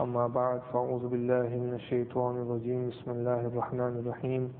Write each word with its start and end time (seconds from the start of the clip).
أما 0.00 0.26
بعد 0.26 0.60
فأعوذ 0.72 1.08
بالله 1.08 1.48
من 1.48 1.74
الشيطان 1.74 2.36
الرجيم. 2.36 2.88
بسم 2.88 3.10
الله 3.10 3.46
الرحمن 3.46 4.00
الرحيم. 4.00 4.52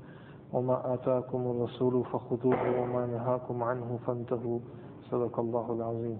وما 0.53 0.93
آتاكم 0.93 1.41
الرسول 1.51 2.05
فخذوه 2.05 2.81
وما 2.81 3.05
نهاكم 3.05 3.63
عنه 3.63 3.99
فانتهوا. 4.05 4.59
صدق 5.11 5.39
الله 5.39 5.73
العظيم. 5.73 6.19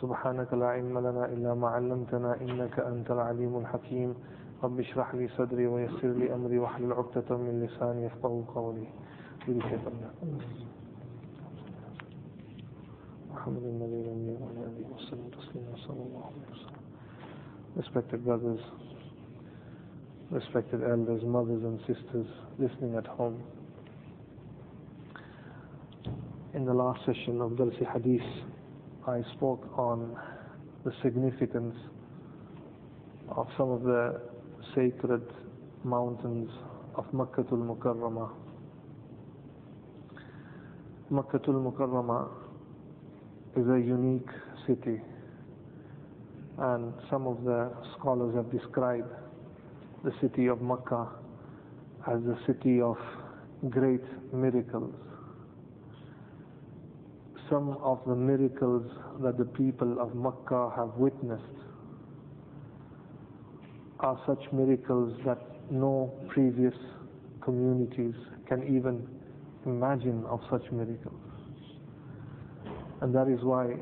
سبحانك 0.00 0.54
لا 0.54 0.66
علم 0.66 0.98
لنا 0.98 1.24
إلا 1.24 1.54
ما 1.54 1.68
علمتنا 1.68 2.40
إنك 2.40 2.80
أنت 2.80 3.10
العليم 3.10 3.56
الحكيم. 3.56 4.14
رب 4.64 4.80
اشرح 4.80 5.14
لي 5.14 5.28
صدري 5.28 5.66
ويسر 5.66 6.08
لي 6.08 6.34
أمري 6.34 6.58
واحلل 6.58 6.92
عقدة 6.92 7.36
من 7.36 7.60
لساني 7.60 8.04
يفقهوا 8.04 8.42
قولي. 8.54 8.88
محمد 13.32 13.62
النبي 13.62 14.08
وعلى 14.40 14.60
آله 14.66 14.88
وسلم 14.96 15.28
تسليما 15.36 15.76
صلى 15.76 16.02
الله 16.06 16.24
عليه 16.24 16.48
وسلم 16.52 16.63
Respected 17.76 18.24
brothers, 18.24 18.60
respected 20.30 20.82
elders, 20.84 21.22
mothers 21.24 21.60
and 21.64 21.80
sisters 21.80 22.26
listening 22.56 22.94
at 22.94 23.04
home. 23.04 23.42
In 26.54 26.64
the 26.64 26.72
last 26.72 27.00
session 27.04 27.40
of 27.40 27.52
Darsi 27.52 27.84
Hadith, 27.92 28.22
I 29.08 29.22
spoke 29.34 29.76
on 29.76 30.16
the 30.84 30.92
significance 31.02 31.74
of 33.30 33.48
some 33.58 33.70
of 33.70 33.82
the 33.82 34.20
sacred 34.76 35.22
mountains 35.82 36.50
of 36.94 37.06
Makkatul 37.12 37.58
Mukarramah. 37.58 38.30
Makkatul 41.10 41.72
Mukarramah 41.72 42.28
is 43.56 43.66
a 43.66 43.84
unique 43.84 44.30
city 44.64 45.00
and 46.58 46.92
some 47.10 47.26
of 47.26 47.42
the 47.44 47.72
scholars 47.98 48.34
have 48.34 48.50
described 48.50 49.10
the 50.04 50.12
city 50.20 50.46
of 50.46 50.60
Makkah 50.60 51.08
as 52.06 52.20
the 52.22 52.38
city 52.46 52.80
of 52.80 52.96
great 53.70 54.02
miracles. 54.32 54.94
Some 57.50 57.76
of 57.82 58.00
the 58.06 58.14
miracles 58.14 58.90
that 59.22 59.36
the 59.38 59.44
people 59.44 60.00
of 60.00 60.14
Makkah 60.14 60.70
have 60.76 60.94
witnessed 60.96 61.42
are 64.00 64.20
such 64.26 64.52
miracles 64.52 65.18
that 65.24 65.38
no 65.70 66.12
previous 66.28 66.74
communities 67.42 68.14
can 68.46 68.62
even 68.64 69.06
imagine 69.66 70.24
of 70.26 70.40
such 70.50 70.70
miracles. 70.70 71.20
And 73.00 73.14
that 73.14 73.28
is 73.28 73.42
why 73.42 73.76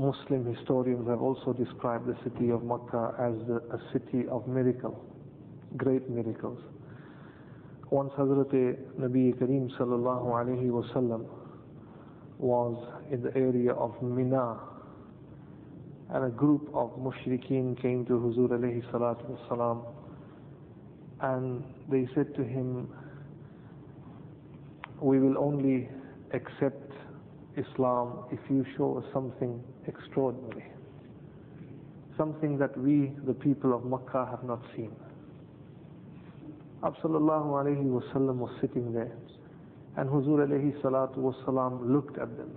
Muslim 0.00 0.46
historians 0.54 1.06
have 1.08 1.20
also 1.20 1.52
described 1.52 2.06
the 2.06 2.16
city 2.24 2.48
of 2.50 2.64
Makkah 2.64 3.14
as 3.20 3.34
a 3.50 3.78
city 3.92 4.26
of 4.30 4.48
miracle, 4.48 5.04
great 5.76 6.08
miracles. 6.08 6.58
Once 7.90 8.10
Hazrat 8.16 8.50
Nabi 8.98 9.34
Kareem 9.38 9.68
sallallahu 9.78 10.24
alayhi 10.40 10.70
wasallam 10.70 11.26
was 12.38 12.76
in 13.10 13.20
the 13.22 13.36
area 13.36 13.72
of 13.74 14.00
Mina 14.02 14.58
and 16.14 16.24
a 16.24 16.30
group 16.30 16.70
of 16.72 16.92
mushrikeen 16.96 17.80
came 17.82 18.06
to 18.06 18.12
Huzur 18.14 18.48
alayhi 18.48 18.82
salatu 18.90 19.36
wasalam 19.36 19.84
and 21.20 21.62
they 21.90 22.08
said 22.14 22.34
to 22.36 22.42
him, 22.42 22.88
we 25.02 25.18
will 25.18 25.36
only 25.36 25.90
accept 26.32 26.89
Islam 27.56 28.24
if 28.30 28.38
you 28.48 28.64
show 28.76 28.98
us 28.98 29.04
something 29.12 29.62
extraordinary. 29.86 30.64
Something 32.16 32.58
that 32.58 32.76
we, 32.78 33.12
the 33.26 33.34
people 33.34 33.74
of 33.74 33.84
Makkah, 33.84 34.26
have 34.30 34.44
not 34.44 34.60
seen. 34.76 34.92
Absallallahu 36.82 37.46
alayhi 37.60 37.84
wasallam 37.84 38.36
was 38.36 38.50
sitting 38.60 38.92
there 38.92 39.12
and 39.96 40.08
Huzur 40.08 40.46
alayhi 40.46 40.72
salatu 40.82 41.18
wasalam 41.18 41.92
looked 41.92 42.18
at 42.18 42.36
them. 42.36 42.56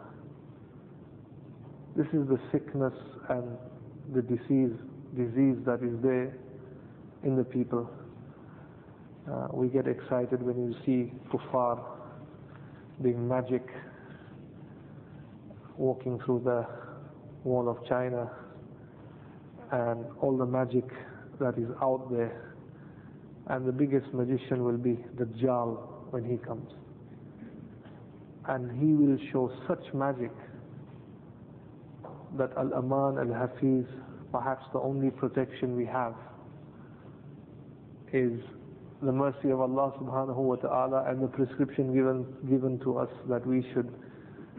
This 1.95 2.07
is 2.07 2.27
the 2.27 2.39
sickness 2.51 2.93
and 3.29 3.57
the 4.13 4.21
disease, 4.21 4.71
disease 5.15 5.57
that 5.65 5.81
is 5.83 5.93
there 6.01 6.35
in 7.23 7.35
the 7.35 7.43
people. 7.43 7.89
Uh, 9.29 9.47
we 9.53 9.67
get 9.67 9.87
excited 9.87 10.41
when 10.41 10.57
you 10.57 10.75
see 10.85 11.11
kuffar 11.31 11.79
doing 13.01 13.27
magic, 13.27 13.65
walking 15.77 16.19
through 16.25 16.41
the 16.43 16.65
wall 17.43 17.69
of 17.69 17.77
China 17.87 18.29
and 19.71 20.05
all 20.21 20.37
the 20.37 20.45
magic 20.45 20.85
that 21.39 21.57
is 21.57 21.69
out 21.81 22.07
there. 22.11 22.53
And 23.47 23.65
the 23.65 23.71
biggest 23.71 24.13
magician 24.13 24.63
will 24.63 24.77
be 24.77 24.97
the 25.17 25.25
Dajjal 25.25 26.11
when 26.11 26.23
he 26.23 26.37
comes. 26.37 26.69
And 28.47 28.71
he 28.79 28.93
will 28.93 29.17
show 29.31 29.51
such 29.67 29.93
magic 29.93 30.31
that 32.37 32.51
Al-Aman 32.57 33.17
Al-Hafiz, 33.17 33.85
perhaps 34.31 34.65
the 34.73 34.79
only 34.79 35.09
protection 35.11 35.75
we 35.75 35.85
have, 35.85 36.15
is 38.11 38.39
the 39.01 39.11
mercy 39.11 39.49
of 39.49 39.59
Allah 39.59 39.91
subhanahu 39.99 40.37
wa 40.37 40.55
ta'ala 40.55 41.05
and 41.09 41.21
the 41.21 41.27
prescription 41.27 41.93
given, 41.93 42.25
given 42.49 42.79
to 42.79 42.97
us 42.99 43.09
that 43.27 43.45
we 43.45 43.65
should 43.73 43.91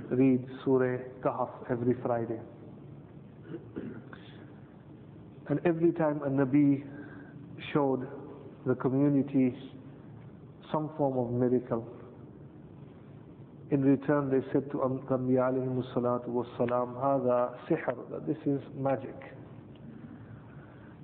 read 0.09 0.45
Surah 0.63 0.97
Kahf 1.21 1.49
every 1.69 1.93
Friday. 2.01 2.39
And 5.47 5.59
every 5.65 5.91
time 5.93 6.21
a 6.23 6.29
Nabi 6.29 6.83
showed 7.73 8.07
the 8.65 8.75
community 8.75 9.55
some 10.71 10.89
form 10.97 11.17
of 11.17 11.31
miracle, 11.31 11.87
in 13.71 13.81
return 13.83 14.29
they 14.29 14.41
said 14.51 14.69
to 14.71 14.77
Anbiya 14.77 15.51
alayhi 15.51 15.93
salatu 15.93 16.27
wassalam, 16.29 16.95
هذا 17.01 17.55
sihr, 17.67 17.95
that 18.11 18.25
this 18.27 18.37
is 18.45 18.61
magic. 18.75 19.15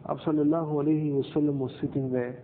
Absallallahu 0.07 0.83
alayhi 0.83 1.11
wasallam 1.11 1.57
was 1.57 1.71
sitting 1.81 2.11
there 2.11 2.39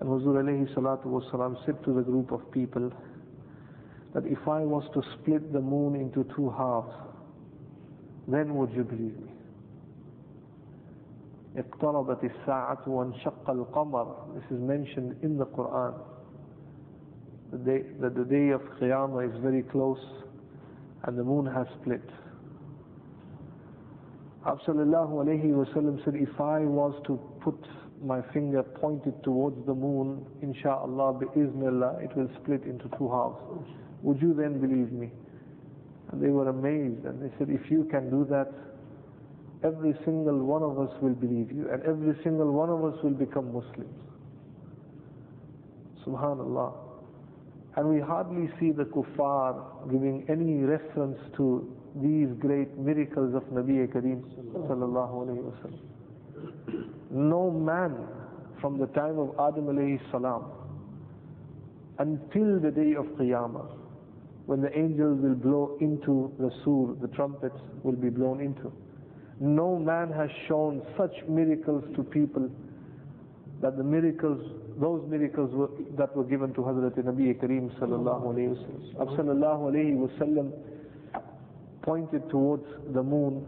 and 0.00 0.08
Huzur 0.08 0.42
alayhi 0.42 0.72
salatu 0.74 1.06
wassalam 1.06 1.56
said 1.66 1.82
to 1.84 1.92
the 1.92 2.02
group 2.02 2.30
of 2.30 2.50
people 2.52 2.90
that 4.14 4.24
if 4.26 4.38
I 4.48 4.60
was 4.60 4.84
to 4.94 5.02
split 5.14 5.52
the 5.52 5.60
moon 5.60 5.94
into 5.94 6.24
two 6.34 6.50
halves, 6.50 6.94
then 8.26 8.54
would 8.54 8.70
you 8.72 8.84
believe 8.84 9.18
me? 9.18 9.32
اقتربت 11.56 12.24
الساعة 12.24 12.88
وانشق 12.88 13.50
القمر 13.50 14.34
This 14.34 14.44
is 14.56 14.60
mentioned 14.60 15.16
in 15.22 15.36
the 15.38 15.46
Quran. 15.46 15.94
The 17.50 17.58
day, 17.58 17.82
that 18.00 18.14
the 18.14 18.24
day 18.24 18.50
of 18.50 18.60
Qiyamah 18.80 19.34
is 19.34 19.40
very 19.42 19.62
close 19.62 19.98
and 21.04 21.18
the 21.18 21.24
moon 21.24 21.46
has 21.46 21.66
split. 21.80 22.02
Absallallahu 24.46 25.24
alayhi 25.24 25.50
wasallam 25.52 26.02
said, 26.04 26.14
if 26.14 26.40
I 26.40 26.60
was 26.60 26.94
to 27.06 27.18
put 27.40 27.58
my 28.02 28.20
finger 28.32 28.62
pointed 28.62 29.14
towards 29.24 29.56
the 29.66 29.74
moon, 29.74 30.24
insha'Allah, 30.44 31.20
bi'iznillah, 31.20 32.02
it 32.04 32.16
will 32.16 32.30
split 32.42 32.62
into 32.64 32.88
two 32.96 33.08
halves. 33.08 33.40
Would 34.03 34.21
you 34.21 34.33
then 34.33 34.59
believe 34.59 34.91
me? 34.91 35.09
And 36.11 36.21
they 36.21 36.27
were 36.29 36.49
amazed 36.49 37.05
and 37.05 37.21
they 37.21 37.33
said, 37.39 37.49
if 37.49 37.71
you 37.71 37.85
can 37.89 38.09
do 38.09 38.27
that, 38.29 38.51
every 39.63 39.93
single 40.03 40.37
one 40.39 40.61
of 40.61 40.77
us 40.77 40.93
will 41.01 41.13
believe 41.15 41.51
you 41.51 41.69
and 41.71 41.81
every 41.83 42.13
single 42.23 42.51
one 42.51 42.69
of 42.69 42.83
us 42.83 43.01
will 43.01 43.11
become 43.15 43.53
Muslims. 43.53 43.97
Subhanallah. 46.05 46.73
And 47.77 47.89
we 47.89 47.99
hardly 48.01 48.49
see 48.59 48.71
the 48.71 48.83
kuffar 48.83 49.89
giving 49.89 50.25
any 50.29 50.63
reference 50.63 51.17
to 51.37 51.73
these 51.95 52.27
great 52.39 52.77
miracles 52.77 53.33
of 53.33 53.43
Nabi 53.53 53.87
Kareem 53.87 54.21
sallallahu 54.67 55.25
alayhi 55.25 55.51
wasallam. 55.51 56.89
No 57.09 57.49
man 57.49 57.95
from 58.59 58.77
the 58.77 58.87
time 58.87 59.17
of 59.17 59.29
Adam 59.39 59.67
alayhi 59.67 59.99
salam 60.11 60.43
until 61.99 62.59
the 62.59 62.69
day 62.71 62.93
of 62.95 63.05
Qiyamah 63.17 63.82
when 64.45 64.61
the 64.61 64.77
angels 64.77 65.19
will 65.21 65.35
blow 65.35 65.77
into 65.79 66.31
the 66.39 66.49
sur, 66.63 66.95
the 67.01 67.13
trumpets 67.15 67.55
will 67.83 67.95
be 67.95 68.09
blown 68.09 68.41
into. 68.41 68.71
No 69.39 69.77
man 69.77 70.11
has 70.11 70.29
shown 70.47 70.81
such 70.97 71.11
miracles 71.27 71.83
to 71.95 72.03
people 72.03 72.49
that 73.61 73.77
the 73.77 73.83
miracles, 73.83 74.39
those 74.79 75.01
miracles 75.09 75.49
were, 75.53 75.69
that 75.97 76.15
were 76.15 76.25
given 76.25 76.53
to 76.53 76.61
Hazrat 76.61 76.97
Nabi 76.97 77.33
Kareem 77.41 77.73
sallallahu 77.79 78.33
alayhi 78.33 78.93
wa 78.95 79.05
sallallahu 79.05 79.71
alayhi 79.71 79.95
wa 79.95 80.07
sallam 80.19 80.51
pointed 81.81 82.29
towards 82.29 82.65
the 82.93 83.01
moon 83.01 83.45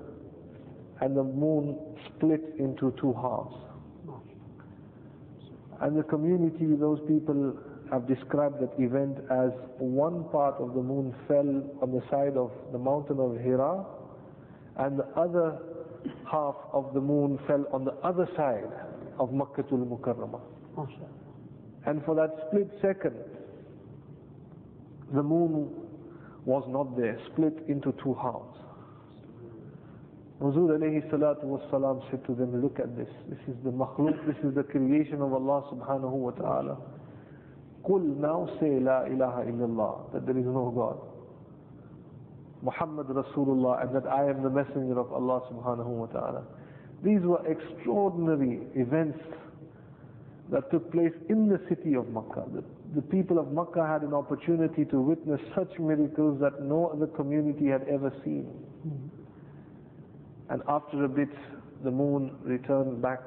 and 1.02 1.16
the 1.16 1.24
moon 1.24 1.78
split 2.08 2.42
into 2.58 2.94
two 3.00 3.14
halves. 3.14 3.56
And 5.82 5.98
the 5.98 6.04
community, 6.04 6.74
those 6.80 7.00
people 7.08 7.58
have 7.92 8.08
described 8.08 8.60
that 8.62 8.72
event 8.80 9.18
as 9.30 9.52
one 9.78 10.24
part 10.32 10.56
of 10.60 10.74
the 10.74 10.82
moon 10.82 11.14
fell 11.28 11.64
on 11.82 11.92
the 11.92 12.02
side 12.10 12.36
of 12.38 12.52
the 12.72 12.78
mountain 12.78 13.20
of 13.20 13.38
Hira 13.42 13.86
and 14.78 14.98
the 15.00 15.06
other 15.16 15.60
half 16.30 16.56
of 16.74 16.94
the 16.94 17.02
moon 17.02 17.40
fell 17.48 17.66
on 17.72 17.86
the 17.86 17.94
other 18.04 18.28
side 18.36 18.72
of 19.20 19.30
Makkatul 19.30 19.86
Mukarramah. 19.88 20.42
And 21.86 22.04
for 22.04 22.16
that 22.16 22.32
split 22.48 22.70
second, 22.82 23.16
the 25.14 25.22
moon 25.24 25.70
was 26.46 26.64
not 26.68 26.98
there, 26.98 27.18
split 27.32 27.54
into 27.68 27.94
two 28.04 28.14
halves. 28.16 28.58
Huzur 30.42 30.78
alayhi 30.78 31.08
salatu 31.10 31.46
wasalam 31.46 32.04
said 32.12 32.26
to 32.26 32.36
them, 32.36 32.62
look 32.62 32.80
at 32.80 32.98
this. 32.98 33.08
This 33.30 33.40
is 33.48 33.56
the 33.64 33.72
makhluk, 33.72 34.26
this 34.28 34.36
is 34.44 34.54
the 34.54 34.64
creation 34.64 35.22
of 35.22 35.32
Allah 35.34 35.64
subhanahu 35.72 36.12
wa 36.12 36.32
ta'ala. 36.32 36.78
Qul 37.88 38.18
now 38.18 38.50
say 38.60 38.80
La 38.80 39.04
ilaha 39.06 39.44
illallah, 39.44 40.12
that 40.14 40.26
there 40.26 40.38
is 40.38 40.46
no 40.46 40.72
God. 40.76 40.98
Muhammad 42.64 43.08
Rasulullah, 43.08 43.84
and 43.86 43.96
that 43.96 44.08
I 44.12 44.28
am 44.30 44.42
the 44.42 44.50
messenger 44.50 45.00
of 45.00 45.14
Allah 45.14 45.42
subhanahu 45.52 45.86
wa 45.86 46.06
ta'ala. 46.08 46.44
These 47.04 47.22
were 47.22 47.46
extraordinary 47.46 48.62
events 48.76 49.20
that 50.52 50.70
took 50.72 50.92
place 50.92 51.14
in 51.30 51.48
the 51.48 51.60
city 51.70 51.96
of 51.96 52.10
Makkah. 52.10 52.46
The, 52.54 52.64
the 52.96 53.02
people 53.02 53.38
of 53.40 53.52
Makkah 53.52 53.86
had 53.86 54.02
an 54.02 54.14
opportunity 54.14 54.86
to 54.86 55.00
witness 55.00 55.42
such 55.56 55.78
miracles 55.80 56.40
that 56.42 56.62
no 56.62 56.88
other 56.88 57.08
community 57.08 57.68
had 57.68 57.84
ever 57.88 58.12
seen. 58.24 58.46
Hmm. 58.84 59.08
And 60.50 60.62
after 60.68 61.04
a 61.06 61.10
bit, 61.10 61.30
the 61.84 61.92
moon 61.92 62.36
returned 62.44 63.02
back 63.02 63.20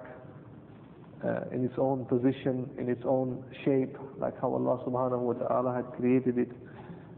in 1.53 1.65
its 1.65 1.75
own 1.79 2.05
position, 2.05 2.69
in 2.79 2.89
its 2.89 3.03
own 3.05 3.43
shape, 3.65 3.97
like 4.19 4.41
how 4.41 4.53
Allah 4.53 4.83
subhanahu 4.87 5.19
wa 5.21 5.33
ta'ala 5.35 5.75
had 5.75 5.87
created 5.97 6.39
it. 6.39 6.51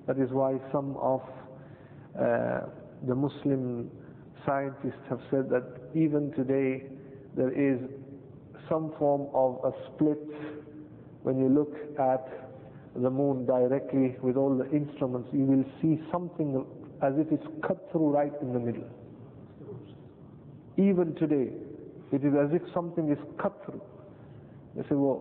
That 0.06 0.18
is 0.18 0.30
why 0.30 0.58
some 0.72 0.96
of 0.96 1.20
uh, 2.18 2.60
the 3.06 3.14
Muslim 3.14 3.90
scientists 4.46 5.04
have 5.08 5.20
said 5.30 5.48
that 5.50 5.64
even 5.94 6.32
today 6.32 6.84
there 7.36 7.52
is 7.52 7.78
some 8.68 8.92
form 8.98 9.28
of 9.34 9.60
a 9.64 9.72
split 9.92 10.18
when 11.22 11.38
you 11.38 11.48
look 11.48 11.74
at 11.98 12.26
the 12.96 13.10
moon 13.10 13.44
directly 13.46 14.16
with 14.22 14.36
all 14.36 14.56
the 14.56 14.68
instruments, 14.70 15.28
you 15.32 15.44
will 15.44 15.64
see 15.80 16.00
something 16.10 16.64
as 17.02 17.12
if 17.16 17.30
it's 17.30 17.46
cut 17.66 17.88
through 17.92 18.10
right 18.10 18.32
in 18.42 18.52
the 18.52 18.58
middle. 18.58 18.88
Even 20.76 21.14
today, 21.16 21.52
it 22.12 22.24
is 22.24 22.32
as 22.34 22.50
if 22.52 22.62
something 22.74 23.10
is 23.10 23.18
cut 23.40 23.54
through. 23.64 23.80
जैसे 24.75 24.95
वो 24.95 25.11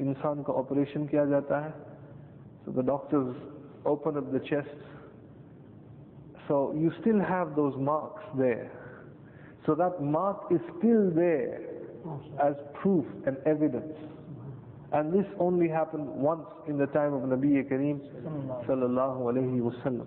इंसान 0.00 0.42
का 0.42 0.52
operation 0.62 1.06
किया 1.06 1.24
जाता 1.34 1.60
है 1.64 1.72
so 2.64 2.70
the 2.78 2.82
doctors 2.88 3.34
open 3.92 4.16
up 4.16 4.30
the 4.32 4.40
chest 4.48 4.82
so 6.48 6.58
you 6.82 6.92
still 7.00 7.20
have 7.30 7.56
those 7.56 7.74
marks 7.88 8.22
there 8.38 8.70
so 9.66 9.74
that 9.74 10.00
mark 10.00 10.44
is 10.56 10.60
still 10.78 11.10
there 11.18 11.60
as 12.48 12.54
proof 12.80 13.04
and 13.26 13.36
evidence 13.46 13.98
and 14.92 15.12
this 15.12 15.26
only 15.38 15.68
happened 15.68 16.06
once 16.30 16.46
in 16.68 16.78
the 16.78 16.86
time 16.98 17.14
of 17.14 17.22
Nabi 17.34 17.52
Kareem 17.68 18.00
sallallahu 18.68 19.32
alayhi 19.32 19.60
wasallam 19.70 20.06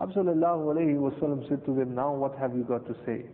Sallallahu 0.00 0.70
alayhi 0.72 0.94
wasallam 0.96 1.48
said 1.48 1.64
to 1.66 1.74
them, 1.74 1.92
now 1.94 2.14
what 2.14 2.38
have 2.38 2.54
you 2.56 2.62
got 2.62 2.86
to 2.86 2.94
say? 3.04 3.24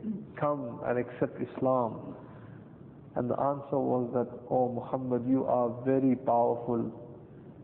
Come 0.41 0.81
and 0.87 0.99
accept 0.99 1.39
Islam. 1.43 2.17
And 3.19 3.31
the 3.31 3.39
answer 3.39 3.79
was 3.79 4.11
that, 4.15 4.29
oh 4.51 4.73
Muhammad, 4.73 5.25
you 5.29 5.45
are 5.45 5.71
very 5.85 6.17
powerful. 6.17 6.91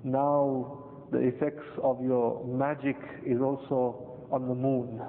Now 0.04 0.78
the 1.10 1.18
effects 1.18 1.66
of 1.82 2.00
your 2.02 2.44
magic 2.46 2.96
is 3.26 3.40
also 3.40 4.26
on 4.30 4.46
the 4.48 4.54
moon. 4.54 5.00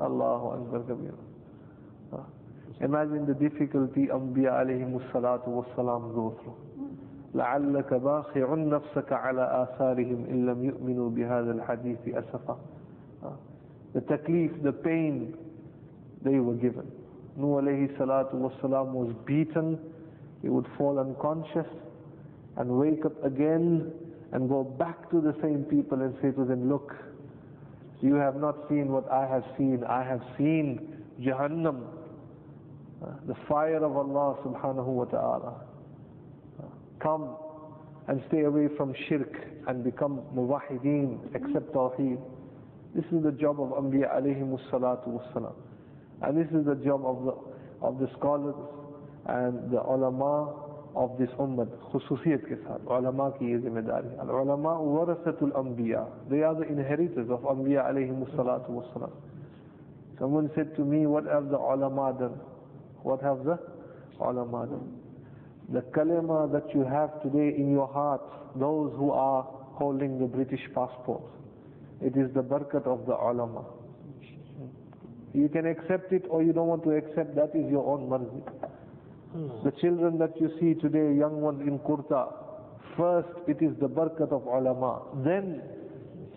Allahu 0.00 0.46
Akbar 0.64 0.80
Kabir. 0.80 1.14
Imagine 2.80 3.26
the 3.26 3.34
difficulty 3.34 4.06
Anbiya 4.06 4.62
alayhi 4.62 5.12
salatu 5.12 5.48
wassalam 5.48 6.14
go 6.14 6.38
through. 6.42 6.54
لعلك 7.34 7.94
باخع 7.94 8.54
نفسك 8.54 9.12
على 9.12 9.42
آثارهم 9.62 10.24
إن 10.30 10.46
لم 10.46 10.64
يؤمنوا 10.64 11.10
بهذا 11.10 11.50
الحديث 11.52 11.98
أسفا 12.08 12.56
The 13.94 14.00
taklif, 14.00 14.62
the 14.62 14.72
pain 14.72 15.34
they 16.22 16.38
were 16.38 16.54
given. 16.54 16.86
Nuh 17.35 17.61
alayhi 17.61 17.95
salatu 17.97 18.35
wasalam 18.35 18.91
was 18.93 19.13
beaten, 19.25 19.79
he 20.41 20.49
would 20.49 20.67
fall 20.77 20.99
unconscious 20.99 21.67
and 22.57 22.69
wake 22.69 23.05
up 23.05 23.23
again 23.25 23.91
and 24.33 24.49
go 24.49 24.63
back 24.63 25.09
to 25.09 25.21
the 25.21 25.33
same 25.41 25.63
people 25.63 26.01
and 26.01 26.13
say 26.21 26.31
to 26.31 26.45
them, 26.45 26.69
look, 26.69 26.93
you 28.01 28.15
have 28.15 28.35
not 28.35 28.55
seen 28.69 28.89
what 28.91 29.09
I 29.11 29.25
have 29.27 29.43
seen. 29.57 29.83
I 29.87 30.03
have 30.03 30.21
seen 30.37 31.01
Jahannam, 31.21 31.83
the 33.27 33.35
fire 33.47 33.83
of 33.83 33.95
Allah 33.95 34.37
subhanahu 34.45 34.85
wa 34.85 35.05
ta'ala. 35.05 35.61
Come 36.99 37.35
and 38.07 38.21
stay 38.27 38.41
away 38.41 38.67
from 38.75 38.93
shirk 39.07 39.33
and 39.67 39.83
become 39.83 40.21
muwahideen, 40.35 41.33
accept 41.35 41.73
tawheed. 41.73 42.19
This 42.93 43.05
is 43.11 43.23
the 43.23 43.31
job 43.31 43.61
of 43.61 43.69
Anbiya 43.69 44.13
alayhi 44.15 44.43
salatu 44.69 45.07
wassalam. 45.07 45.53
And 46.23 46.37
this 46.37 46.47
is 46.57 46.65
the 46.65 46.75
job 46.75 47.05
of 47.05 47.25
the, 47.25 47.35
of 47.85 47.99
the 47.99 48.09
scholars 48.17 48.55
and 49.27 49.69
the 49.71 49.81
ulama 49.81 50.63
of 50.95 51.17
this 51.17 51.29
ummah, 51.39 51.67
khususiyat 51.91 52.43
ke 52.45 52.55
saath, 52.63 52.85
ulama 52.85 53.33
ki 53.39 53.45
ye 53.45 53.57
zimmedari. 53.57 54.13
Al-ulama 54.19 54.77
warasatul 54.79 55.51
anbiya. 55.53 56.05
They 56.29 56.43
are 56.43 56.53
the 56.55 56.67
inheritors 56.67 57.29
of 57.29 57.41
Anbiya 57.41 57.89
alayhi 57.89 58.13
salatu 58.35 58.69
wassalam. 58.69 59.11
Someone 60.19 60.51
said 60.55 60.75
to 60.75 60.81
me, 60.85 61.05
what 61.07 61.25
have 61.25 61.49
the 61.49 61.57
ulama 61.57 62.15
done? 62.19 62.39
What 63.01 63.21
have 63.21 63.43
the 63.43 63.57
ulama 64.21 64.67
done? 64.67 64.99
The 65.73 65.81
kalima 65.97 66.51
that 66.51 66.73
you 66.75 66.83
have 66.85 67.21
today 67.23 67.55
in 67.57 67.71
your 67.71 67.87
heart, 67.87 68.21
those 68.55 68.93
who 68.95 69.11
are 69.11 69.43
holding 69.73 70.19
the 70.19 70.27
British 70.27 70.61
passport, 70.75 71.23
it 72.01 72.15
is 72.15 72.31
the 72.33 72.43
barakat 72.43 72.85
of 72.85 73.05
the 73.07 73.13
ulama. 73.13 73.65
You 75.33 75.49
can 75.49 75.65
accept 75.65 76.13
it 76.13 76.25
or 76.29 76.43
you 76.43 76.53
don't 76.53 76.67
want 76.67 76.83
to 76.83 76.91
accept, 76.91 77.35
that 77.35 77.51
is 77.55 77.69
your 77.71 77.85
own 77.85 78.07
marzi. 78.07 78.41
Hmm. 79.33 79.63
The 79.63 79.71
children 79.81 80.19
that 80.19 80.39
you 80.39 80.51
see 80.59 80.79
today, 80.79 81.17
young 81.17 81.41
ones 81.41 81.61
in 81.67 81.79
kurta, 81.79 82.31
first 82.95 83.29
it 83.47 83.57
is 83.61 83.73
the 83.79 83.89
barakat 83.89 84.31
of 84.31 84.45
ulama. 84.45 85.01
Then 85.25 85.61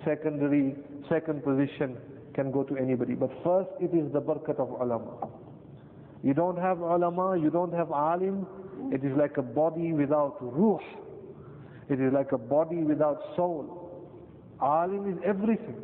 secondary, 0.05 0.77
second 1.11 1.45
position 1.45 1.99
can 2.35 2.51
go 2.51 2.63
to 2.63 2.77
anybody. 2.77 3.15
But 3.15 3.31
first 3.45 3.69
it 3.81 3.95
is 3.95 4.11
the 4.13 4.21
barakat 4.23 4.59
of 4.59 4.71
ulama. 4.81 5.29
You 6.23 6.33
don't 6.33 6.57
have 6.59 6.79
ulama, 6.81 7.37
you 7.39 7.51
don't 7.51 7.75
have 7.75 7.91
alim, 7.93 8.47
it 8.93 9.05
is 9.05 9.13
like 9.17 9.37
a 9.37 9.43
body 9.43 9.93
without 9.93 10.37
ruh. 10.41 10.79
It 11.89 12.01
is 12.01 12.13
like 12.13 12.33
a 12.33 12.39
body 12.39 12.79
without 12.79 13.21
soul. 13.37 13.83
Alim 14.61 15.11
is 15.13 15.19
everything. 15.25 15.77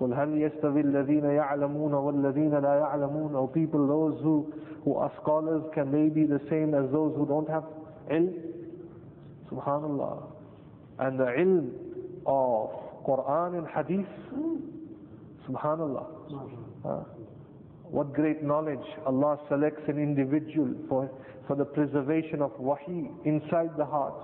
قل 0.00 0.14
هل 0.14 0.42
يستوي 0.42 0.80
الذين 0.80 1.24
يعلمون 1.24 1.94
والذين 1.94 2.54
لا 2.54 2.74
يعلمون 2.74 3.34
or 3.36 3.48
people 3.48 3.86
those 3.86 4.18
who 4.22 4.52
who 4.84 4.96
are 4.96 5.12
scholars 5.22 5.62
can 5.74 5.90
they 5.92 6.08
be 6.08 6.24
the 6.24 6.40
same 6.48 6.74
as 6.74 6.90
those 6.90 7.14
who 7.16 7.26
don't 7.26 7.48
have 7.48 7.64
ilm 8.10 8.32
subhanallah 9.50 10.22
and 11.00 11.20
the 11.20 11.24
ilm 11.44 11.68
of 12.26 12.70
Quran 13.04 13.58
and 13.58 13.66
Hadith 13.68 14.12
subhanallah 15.46 16.06
uh, 16.84 17.04
what 17.90 18.12
great 18.14 18.42
knowledge 18.42 18.86
Allah 19.04 19.38
selects 19.50 19.82
an 19.88 19.98
individual 19.98 20.74
for 20.88 21.10
for 21.46 21.56
the 21.56 21.64
preservation 21.64 22.40
of 22.40 22.52
wahi 22.58 23.10
inside 23.24 23.70
the 23.76 23.84
heart 23.84 24.14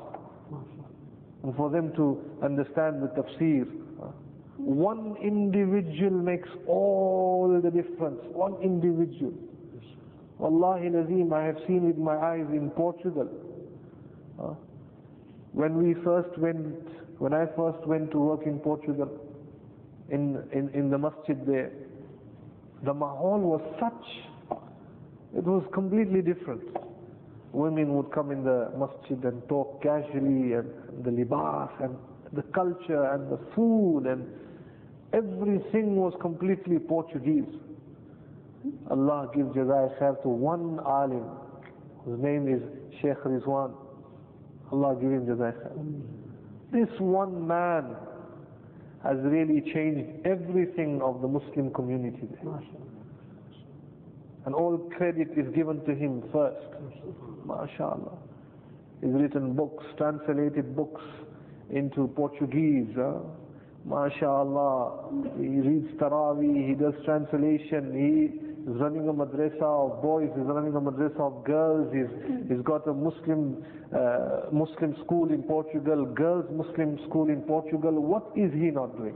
and 1.43 1.55
for 1.57 1.69
them 1.71 1.93
to 1.97 2.19
understand 2.43 3.03
the 3.03 3.09
tafsir 3.09 3.67
one 4.64 5.16
individual 5.22 6.12
makes 6.12 6.50
all 6.68 7.60
the 7.64 7.70
difference. 7.70 8.20
One 8.34 8.56
individual. 8.62 9.34
Wallahi 10.40 10.90
Nazim, 10.90 11.32
I 11.34 11.44
have 11.44 11.58
seen 11.68 11.86
with 11.88 11.98
my 11.98 12.16
eyes 12.16 12.46
in 12.52 12.70
Portugal. 12.72 13.30
When 15.54 15.78
we 15.78 15.94
first 16.04 16.38
went, 16.38 16.66
when 17.20 17.34
I 17.34 17.46
first 17.56 17.86
went 17.86 18.12
to 18.12 18.18
work 18.20 18.42
in 18.46 18.60
Portugal, 18.60 19.10
in, 20.10 20.42
in, 20.54 20.70
in 20.74 20.90
the 20.90 20.98
masjid 20.98 21.38
there, 21.46 21.72
the 22.84 22.94
mahal 22.94 23.40
was 23.40 23.62
such, 23.80 24.58
it 25.38 25.44
was 25.44 25.64
completely 25.74 26.22
different. 26.22 26.64
women 27.54 27.94
would 27.96 28.12
come 28.12 28.32
in 28.32 28.44
the 28.44 28.72
masjid 28.78 29.24
and 29.26 29.42
talk 29.50 29.82
casually 29.84 30.54
and 30.54 30.70
the 31.04 31.12
libas 31.12 31.70
and 31.82 31.96
the 32.34 32.44
culture 32.54 33.12
and 33.14 33.30
the 33.32 33.40
food 33.56 34.06
and 34.06 34.26
everything 35.14 35.96
was 35.96 36.14
completely 36.22 36.80
Portuguese. 36.80 37.54
Allah 38.90 39.30
give 39.34 39.48
Jazai 39.48 39.98
Khair 40.00 40.22
to 40.24 40.30
one 40.30 40.80
alim 40.86 41.26
whose 42.06 42.20
name 42.22 42.48
is 42.48 42.62
Sheikh 43.02 43.18
Rizwan. 43.26 43.74
Allah 44.72 44.96
give 45.02 45.12
him 45.12 45.26
Jazai 45.26 45.54
Khair. 45.54 46.02
This 46.72 46.90
one 47.00 47.48
man 47.48 47.96
has 49.04 49.18
really 49.24 49.62
changed 49.74 50.26
everything 50.26 51.02
of 51.02 51.22
the 51.22 51.28
Muslim 51.28 51.72
community 51.74 52.28
there. 52.44 52.62
And 54.46 54.56
all 54.56 54.78
credit 54.98 55.30
is 55.38 55.54
given 55.54 55.84
to 55.86 55.94
him 55.96 56.24
first. 56.32 56.66
MashaAllah. 57.46 58.18
He's 59.02 59.12
written 59.14 59.54
books, 59.54 59.84
translated 59.98 60.76
books 60.76 61.02
into 61.72 62.08
Portuguese. 62.16 62.88
Huh? 62.96 63.20
MashaAllah. 63.89 65.39
He 65.39 65.61
reads 65.61 65.89
Taraweeh, 65.99 66.69
he 66.69 66.75
does 66.75 66.95
translation, 67.05 67.93
he 67.95 68.71
is 68.71 68.81
running 68.81 69.09
a 69.09 69.13
madrasa 69.13 69.63
of 69.63 70.03
boys, 70.03 70.29
he's 70.35 70.45
running 70.45 70.75
a 70.75 70.81
madrasa 70.81 71.21
of 71.21 71.45
girls, 71.45 71.93
he's, 71.95 72.11
he's 72.49 72.65
got 72.65 72.87
a 72.89 72.93
Muslim, 72.93 73.65
uh, 73.97 74.51
Muslim 74.53 74.97
school 75.05 75.31
in 75.31 75.43
Portugal, 75.45 76.05
girls 76.05 76.45
Muslim 76.51 76.99
school 77.09 77.29
in 77.29 77.43
Portugal. 77.43 77.93
What 77.93 78.33
is 78.35 78.53
he 78.53 78.71
not 78.73 78.97
doing? 78.97 79.15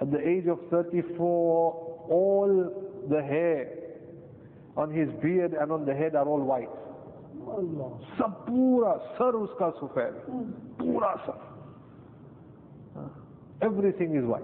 At 0.00 0.10
the 0.10 0.26
age 0.26 0.46
of 0.46 0.58
34, 0.70 1.18
all 2.08 3.04
the 3.10 3.22
hair 3.22 3.68
on 4.76 4.90
his 4.90 5.08
beard 5.20 5.52
and 5.52 5.70
on 5.70 5.84
the 5.84 5.94
head 5.94 6.14
are 6.14 6.26
all 6.26 6.40
white. 6.40 6.70
सब 8.18 8.32
पूरा 8.46 8.92
sir 9.16 9.34
उसका 9.36 9.68
सफेद 9.78 10.14
पूरा 10.80 11.14
sir 11.26 11.38
Everything 13.61 14.15
is 14.15 14.23
white. 14.25 14.43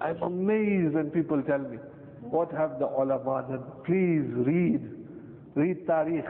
I'm 0.00 0.22
amazed 0.22 0.94
when 0.94 1.10
people 1.10 1.42
tell 1.42 1.58
me, 1.58 1.78
what 2.20 2.50
have 2.52 2.78
the 2.78 2.86
ulama 2.86 3.44
done? 3.48 3.64
Please 3.84 4.22
read. 4.46 4.82
Read 5.54 5.86
tariq. 5.86 6.26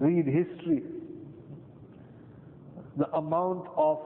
Read 0.00 0.26
history. 0.26 0.82
The 2.96 3.10
amount 3.14 3.66
of 3.76 3.98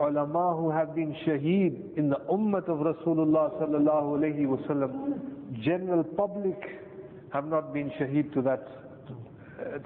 ulama 0.00 0.56
who 0.56 0.70
have 0.70 0.94
been 0.94 1.14
shaheed 1.26 1.96
in 1.96 2.08
the 2.08 2.16
ummah 2.30 2.66
of 2.68 2.78
Rasulullah 2.78 3.52
sallallahu 3.60 4.18
alayhi 4.18 4.46
wasallam, 4.46 5.62
general 5.62 6.02
public 6.02 6.60
have 7.32 7.46
not 7.46 7.72
been 7.72 7.90
shaheed 7.90 8.32
to 8.34 8.42
that 8.42 8.66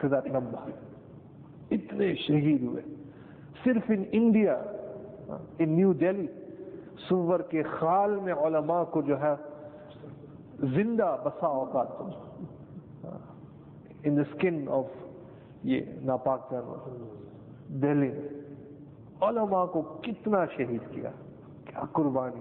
to 0.01 0.09
that 0.09 0.27
number. 0.33 0.59
Itne 1.71 2.17
shaheed 2.29 2.61
hue. 2.61 2.83
Sirf 3.65 3.89
in 3.91 4.07
India, 4.13 4.59
in 5.29 5.69
New 5.69 5.93
Delhi 5.93 6.27
سور 7.09 7.41
کے 7.51 7.63
خال 7.63 8.17
میں 8.23 8.33
علماء 8.33 8.83
کو 8.85 9.03
جو 9.03 9.21
ہے 9.21 9.35
زندہ 10.75 11.17
بسا 11.25 11.47
اوقات 11.47 11.89
ان 14.05 14.17
دا 14.17 14.23
اسکن 14.23 14.65
آف 14.69 14.85
یہ 15.65 15.81
ناپاک 16.03 16.51
جانور 16.51 16.89
دہلی 17.83 18.11
علماء 19.21 19.65
کو 19.73 19.83
کتنا 19.83 20.45
شہید 20.57 20.95
کیا 20.95 21.11
کیا 21.65 21.85
قربانی۔ 21.93 22.41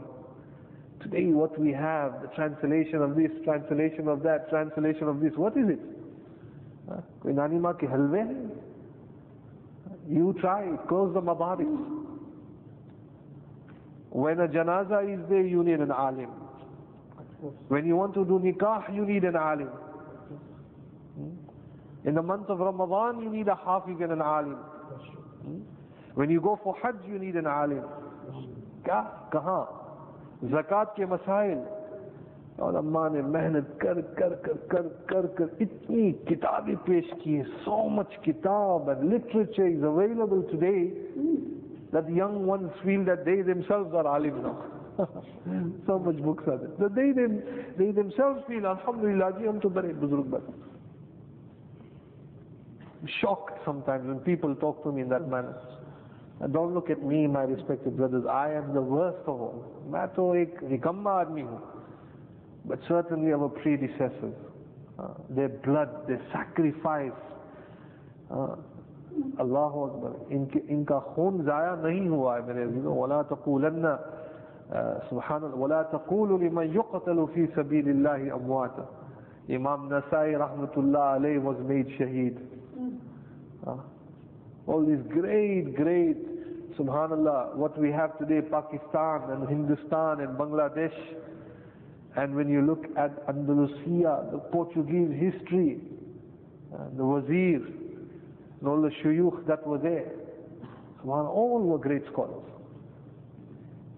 Today 1.01 1.32
what 1.32 1.58
we 1.60 1.72
have, 1.72 2.22
the 2.22 2.29
translation 2.36 3.01
of 3.01 3.15
this, 3.15 3.32
translation 3.46 4.08
of 4.08 4.24
that, 4.24 4.50
translation 4.50 5.08
of 5.08 5.20
this, 5.20 5.36
what 5.38 5.58
is 5.58 5.70
it? 5.70 5.84
ہاں، 6.88 7.01
کوئی 7.20 7.34
نانی 7.34 7.60
ماں 7.60 7.74
کے 7.74 7.88
حلوے 7.94 8.22
ہیں؟ 8.22 8.46
یو 10.17 10.32
ٹرائی 10.32 10.72
کلوز 10.89 11.13
دا 11.13 11.20
مبارک 11.20 11.67
When 14.09 14.39
a 14.39 14.47
janazah 14.47 15.13
is 15.13 15.29
there, 15.29 15.45
you 15.45 15.63
need 15.63 15.79
an 15.79 15.91
alim. 15.91 16.29
When 17.67 17.85
you 17.85 17.95
want 17.95 18.13
to 18.15 18.25
do 18.25 18.39
nikah, 18.39 18.95
you 18.95 19.05
need 19.05 19.23
an 19.23 19.35
alim. 19.35 19.69
In 22.05 22.15
the 22.15 22.21
month 22.21 22.49
of 22.49 22.59
Ramadan, 22.59 23.21
you 23.21 23.29
need 23.29 23.47
a 23.47 23.55
hafiz 23.55 23.97
and 23.99 24.11
an 24.11 24.21
alim. 24.21 24.57
When 26.15 26.29
you 26.29 26.41
go 26.41 26.59
for 26.63 26.75
hajj, 26.81 26.95
you 27.07 27.19
need 27.19 27.35
an 27.35 27.47
alim. 27.47 27.83
کیا 28.83 29.01
کہاں 29.31 29.63
زکوٰۃ 30.51 30.95
کے 30.95 31.05
مسائل 31.09 31.57
اور 32.65 32.73
اما 32.73 33.07
نے 33.13 33.21
محنت 33.21 33.79
کر 33.79 33.99
کر 34.17 34.33
کر 34.43 34.53
کر 34.69 34.87
کر 35.07 35.25
کر 35.37 35.45
اتنی 35.61 36.11
کتابیں 36.27 36.73
پیش 36.85 37.11
کی 37.23 37.35
ہیں 37.35 37.43
سو 37.63 37.77
مچ 37.95 38.15
کتاب 38.25 38.89
and 38.89 39.03
literature 39.13 39.63
is 39.63 39.83
available 39.91 40.41
today 40.51 40.73
that 41.92 42.08
young 42.12 42.46
ones 42.46 42.70
feel 42.84 43.04
that 43.04 43.25
they 43.25 43.42
themselves 43.42 43.94
are 43.94 44.06
alim 44.06 44.42
now. 44.42 44.64
so 45.87 45.99
much 45.99 46.16
books 46.22 46.44
are 46.46 46.58
there. 46.58 46.70
That 46.78 46.94
they, 46.94 47.12
them, 47.12 47.42
they 47.78 47.90
themselves 47.92 48.42
feel, 48.49 48.66
Alhamdulillah, 48.66 49.38
ji, 49.38 49.46
hum 49.46 49.61
to 49.61 49.68
bade 49.68 50.00
buzurg 50.00 50.30
bade. 50.30 50.42
I'm 53.02 53.08
shocked 53.20 53.58
sometimes 53.64 54.06
when 54.06 54.18
people 54.20 54.54
talk 54.54 54.82
to 54.84 54.92
me 54.92 55.02
in 55.02 55.08
that 55.08 55.28
manner. 55.28 55.56
And 56.40 56.52
don't 56.52 56.75
look 56.75 56.90
at 56.90 57.02
me, 57.02 57.26
my 57.26 57.42
respected 57.42 57.96
brothers. 57.96 58.25
I 58.28 58.52
am 58.52 58.75
the 58.75 58.82
worst 58.82 59.22
of 59.26 59.40
all. 59.40 59.64
मैं 59.90 60.06
तो 60.14 60.34
एक 60.37 60.62
निकम्मा 60.70 61.11
आदमी 61.25 61.42
हूँ. 61.42 61.61
But 62.64 62.78
certainly 62.88 63.32
our 63.32 63.49
predecessors, 63.49 64.34
uh, 64.99 65.08
their 65.30 65.49
blood, 65.49 66.06
their 66.08 66.20
sacrifice, 66.32 67.12
uh, 68.30 68.56
अल्लाह 69.44 69.72
अकबर 69.88 70.34
इनके 70.37 70.58
इनका 70.75 70.99
खून 71.12 71.44
जाया 71.44 71.75
नहीं 71.84 72.08
हुआ 72.08 72.37
है 72.37 72.46
मेरे 72.49 72.62
अजीजों 72.70 72.96
वला 73.02 73.22
तकूलन्न 73.34 73.87
सुबहान 75.08 75.42
वला 75.62 75.82
तकूलु 75.94 76.38
लिमन 76.42 76.66
युक़तलु 76.78 77.26
फी 77.34 77.46
सबीलिल्लाहि 77.56 78.28
अमवाता 78.40 78.84
Imam 79.49 79.88
Nasai 79.88 80.34
rahmatullah 80.38 81.18
alayhi 81.18 81.42
was 81.42 81.56
made 81.66 81.88
shaheed 81.99 82.38
uh, 83.66 83.76
all 84.68 84.84
these 84.87 85.02
great 85.11 85.75
great 85.75 86.16
subhanallah 86.78 87.56
what 87.56 87.76
we 87.76 87.90
have 87.90 88.16
today 88.18 88.40
Pakistan 88.40 89.30
and 89.30 89.49
Hindustan 89.49 90.20
and 90.20 90.38
Bangladesh 90.38 90.94
and 92.16 92.37
when 92.37 92.49
you 92.49 92.62
look 92.62 92.84
at 92.96 93.11
Andalusia 93.28 94.28
the 94.30 94.38
Portuguese 94.52 95.11
history 95.18 95.80
uh, 96.72 96.84
the 96.96 97.04
wazir 97.04 97.61
and 98.61 98.68
all 98.68 98.80
the 98.80 98.90
shuyukh 99.02 99.46
that 99.46 99.66
were 99.66 99.78
there. 99.78 100.12
Subhanallah, 101.04 101.28
all 101.30 101.61
were 101.62 101.78
great 101.78 102.02
scholars. 102.12 102.44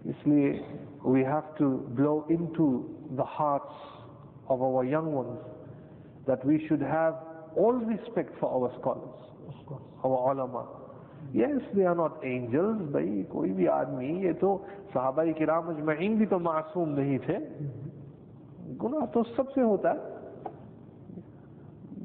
Isliye, 0.06 0.62
we 1.04 1.22
have 1.22 1.56
to 1.58 1.86
blow 1.96 2.24
into 2.30 2.94
the 3.16 3.24
hearts 3.24 3.72
of 4.48 4.62
our 4.62 4.84
young 4.84 5.12
ones 5.12 5.38
that 6.26 6.44
we 6.44 6.66
should 6.66 6.80
have 6.80 7.14
all 7.56 7.72
respect 7.74 8.38
for 8.40 8.48
our 8.50 8.72
scholars, 8.80 9.20
our 10.04 10.32
ulama. 10.32 10.66
Yes, 11.32 11.60
they 11.74 11.84
are 11.84 11.94
not 11.94 12.20
angels, 12.24 12.80
भाई 12.92 13.24
कोई 13.32 13.50
भी 13.56 13.66
आदमी 13.66 14.08
ये 14.24 14.32
तो 14.40 14.48
सहाबा 14.94 15.24
किराम 15.38 15.68
अजमईन 15.74 16.18
भी 16.18 16.26
तो 16.32 16.38
मासूम 16.38 16.88
नहीं 16.98 17.18
थे 17.26 17.36
गुनाह 18.80 19.06
तो 19.14 19.22
सबसे 19.36 19.60
होता 19.60 19.92
है 19.92 20.14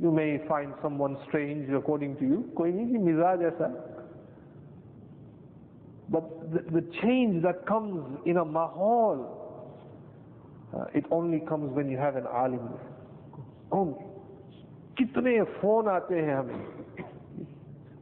you 0.01 0.11
may 0.11 0.39
find 0.47 0.73
someone 0.81 1.17
strange 1.27 1.69
according 1.73 2.15
to 2.17 2.25
you 2.25 2.43
कोई 2.57 2.71
नहीं 2.71 2.87
कि 2.91 2.97
मिजाज 3.05 3.43
ऐसा 3.51 3.71
but 6.11 6.23
the, 6.53 6.61
the 6.75 6.81
change 7.01 7.43
that 7.43 7.65
comes 7.67 8.17
in 8.25 8.37
a 8.37 8.45
mahal 8.45 9.25
uh, 10.73 10.85
it 10.93 11.05
only 11.11 11.39
comes 11.41 11.71
when 11.75 11.89
you 11.89 11.97
have 11.97 12.15
an 12.15 12.27
alim 12.43 12.69
only 13.71 14.05
कितने 14.99 15.41
फोन 15.61 15.87
आते 15.87 16.21
हैं 16.21 16.35
हमें 16.35 16.65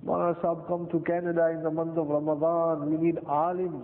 Mawlana 0.08 0.42
Sahib 0.42 0.66
come 0.68 0.88
to 0.92 1.00
Canada 1.02 1.50
in 1.54 1.64
the 1.64 1.70
month 1.72 1.98
of 1.98 2.08
Ramadan 2.08 2.90
we 2.92 2.98
need 3.06 3.16
alims 3.28 3.84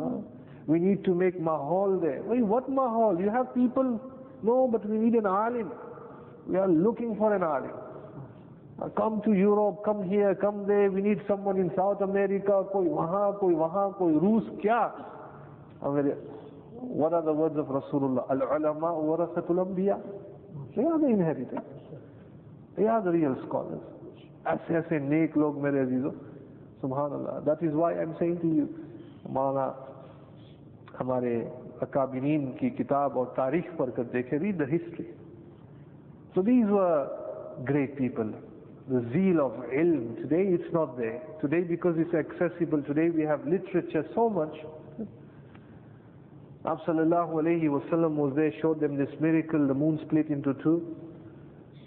uh, 0.00 0.18
we 0.66 0.78
need 0.78 1.02
to 1.04 1.14
make 1.14 1.40
mahal 1.40 1.98
there 2.00 2.22
Wait, 2.22 2.42
what 2.42 2.68
mahal 2.70 3.18
you 3.20 3.28
have 3.30 3.52
people 3.54 4.00
no 4.42 4.68
but 4.70 4.88
we 4.88 4.96
need 4.98 5.14
an 5.14 5.26
alim 5.26 5.72
Real 23.11 23.31
scholar 23.31 23.77
ایسے 24.45 24.75
ایسے 24.75 24.99
نیک 24.99 25.37
لوگ 25.37 25.59
میرے 25.59 25.83
ہمارے 30.99 31.43
کتاب 32.69 33.17
اور 33.17 33.25
تاریخ 33.25 33.77
پڑھ 33.77 33.89
کر 33.95 34.03
دیکھے 34.03 34.39
read 34.39 34.59
the 34.59 34.65
history 34.65 35.22
so 36.35 36.41
these 36.41 36.65
were 36.65 37.09
great 37.65 37.97
people 37.97 38.33
the 38.89 38.99
zeal 39.13 39.45
of 39.45 39.53
ilm. 39.71 40.15
Today 40.21 40.43
it's 40.49 40.73
not 40.73 40.97
there. 40.97 41.21
Today 41.41 41.61
because 41.61 41.95
it's 41.97 42.13
accessible, 42.13 42.81
today 42.83 43.09
we 43.09 43.23
have 43.23 43.45
literature 43.47 44.05
so 44.13 44.29
much. 44.29 44.53
Nabi 46.65 46.85
wasallam 46.87 48.15
was 48.15 48.33
there, 48.35 48.53
showed 48.61 48.79
them 48.79 48.97
this 48.97 49.09
miracle, 49.19 49.67
the 49.67 49.73
moon 49.73 49.99
split 50.05 50.27
into 50.27 50.53
two. 50.55 50.95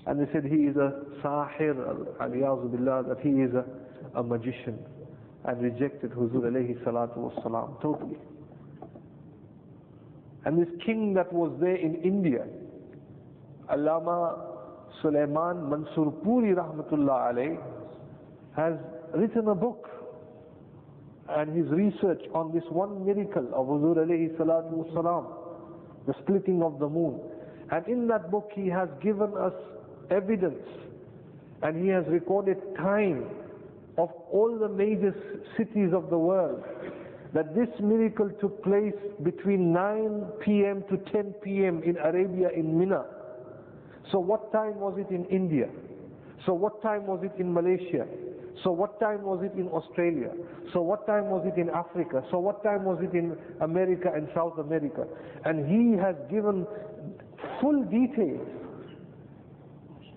And 0.07 0.21
they 0.21 0.31
said 0.33 0.45
he 0.45 0.65
is 0.67 0.77
a 0.77 0.93
sahir, 1.23 1.75
aliyazu 2.21 2.71
billah, 2.71 3.05
that 3.09 3.21
he 3.21 3.31
is 3.43 3.53
a, 3.55 3.65
a 4.19 4.23
magician. 4.23 4.79
And 5.45 5.63
rejected 5.63 6.13
Huzur 6.13 6.43
alayhi 6.43 6.83
salatu 6.85 7.19
wasalam 7.19 7.81
totally. 7.83 8.17
And 10.45 10.61
this 10.61 10.69
king 10.85 11.15
that 11.15 11.33
was 11.33 11.53
there 11.61 11.77
in 11.77 11.97
India, 12.03 12.47
Allama 13.71 14.39
Sulaiman 15.03 15.69
Mansur 15.69 16.11
Puri 16.23 16.55
rahmatullah 16.55 17.33
alayh, 17.33 17.59
has 18.57 18.75
written 19.15 19.49
a 19.49 19.55
book 19.55 19.89
and 21.29 21.57
his 21.57 21.67
research 21.73 22.23
on 22.35 22.55
this 22.55 22.65
one 22.71 23.05
miracle 23.05 23.47
of 23.53 23.67
Huzur 23.67 23.97
alayhi 23.99 24.37
salatu 24.37 24.87
wasalam, 24.87 25.27
the 26.07 26.15
splitting 26.23 26.63
of 26.63 26.79
the 26.79 26.89
moon. 26.89 27.21
And 27.71 27.87
in 27.89 28.07
that 28.09 28.31
book 28.31 28.51
he 28.55 28.69
has 28.69 28.89
given 29.03 29.37
us 29.37 29.53
evidence 30.11 30.63
and 31.63 31.83
he 31.83 31.89
has 31.89 32.05
recorded 32.09 32.59
time 32.77 33.25
of 33.99 34.11
all 34.31 34.57
the 34.59 34.69
major 34.69 35.15
cities 35.57 35.93
of 35.93 36.11
the 36.11 36.19
world 36.19 36.63
that 37.35 37.55
this 37.55 37.69
miracle 37.81 38.31
took 38.41 38.63
place 38.63 38.95
between 39.23 39.73
9 39.73 40.25
p.m. 40.45 40.85
to 40.89 40.97
10 41.13 41.35
p.m. 41.43 41.83
in 41.83 41.97
Arabia 41.99 42.51
in 42.51 42.79
Mina. 42.79 43.05
So 44.13 44.19
what 44.19 44.53
time 44.53 44.79
was 44.79 44.99
it 44.99 45.13
in 45.15 45.25
India? 45.27 45.69
So 46.45 46.55
what 46.55 46.83
time 46.83 47.07
was 47.07 47.21
it 47.25 47.33
in 47.41 47.53
Malaysia? 47.53 48.07
So 48.65 48.71
what 48.73 48.99
time 49.01 49.23
was 49.23 49.45
it 49.45 49.59
in 49.59 49.69
Australia? 49.69 50.31
So 50.73 50.81
what 50.81 51.07
time 51.07 51.29
was 51.29 51.45
it 51.47 51.61
in 51.61 51.69
Africa? 51.71 52.23
So 52.31 52.39
what 52.39 52.63
time 52.63 52.85
was 52.85 52.99
it 53.03 53.15
in 53.15 53.37
America 53.61 54.11
and 54.15 54.29
South 54.35 54.59
America? 54.59 55.07
And 55.45 55.67
he 55.67 55.99
has 56.01 56.15
given 56.31 56.67
full 57.61 57.85
details 57.85 58.49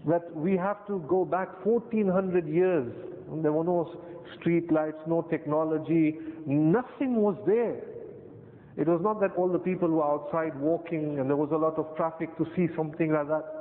that 0.07 0.33
we 0.35 0.55
have 0.55 0.85
to 0.87 1.03
go 1.09 1.25
back 1.25 1.65
1400 1.65 2.47
years. 2.47 2.91
There 3.41 3.51
were 3.51 3.63
no 3.63 4.01
street 4.39 4.71
lights, 4.71 4.97
no 5.05 5.21
technology, 5.23 6.17
nothing 6.45 7.15
was 7.17 7.35
there. 7.45 7.81
It 8.77 8.87
was 8.87 9.01
not 9.03 9.19
that 9.19 9.35
all 9.35 9.49
the 9.49 9.59
people 9.59 9.89
were 9.89 10.03
outside 10.05 10.57
walking 10.59 11.19
and 11.19 11.29
there 11.29 11.35
was 11.35 11.49
a 11.51 11.57
lot 11.57 11.77
of 11.77 11.95
traffic 11.97 12.35
to 12.37 12.45
see 12.55 12.67
something 12.77 13.11
like 13.11 13.27
that. 13.27 13.58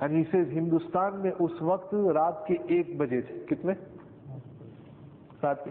یعنی 0.00 0.22
حدیثز 0.22 0.52
ہندوستان 0.52 1.20
میں 1.20 1.30
اس 1.38 1.62
وقت 1.62 1.94
رات 1.94 2.46
کے 2.46 2.54
ایک 2.66 2.96
بجے 2.96 3.20
تھے۔ 3.20 3.38
کتنے؟ 3.46 3.72
رات 5.42 5.64
کے 5.64 5.70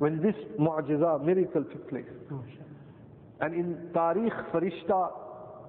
وین 0.00 0.22
دس 0.22 0.60
معجزہ 0.60 1.16
miracle 1.22 1.62
took 1.62 1.88
place 1.88 2.32
and 3.38 3.54
in 3.56 3.72
تاریخ 3.92 4.32
فرشتہ 4.50 5.10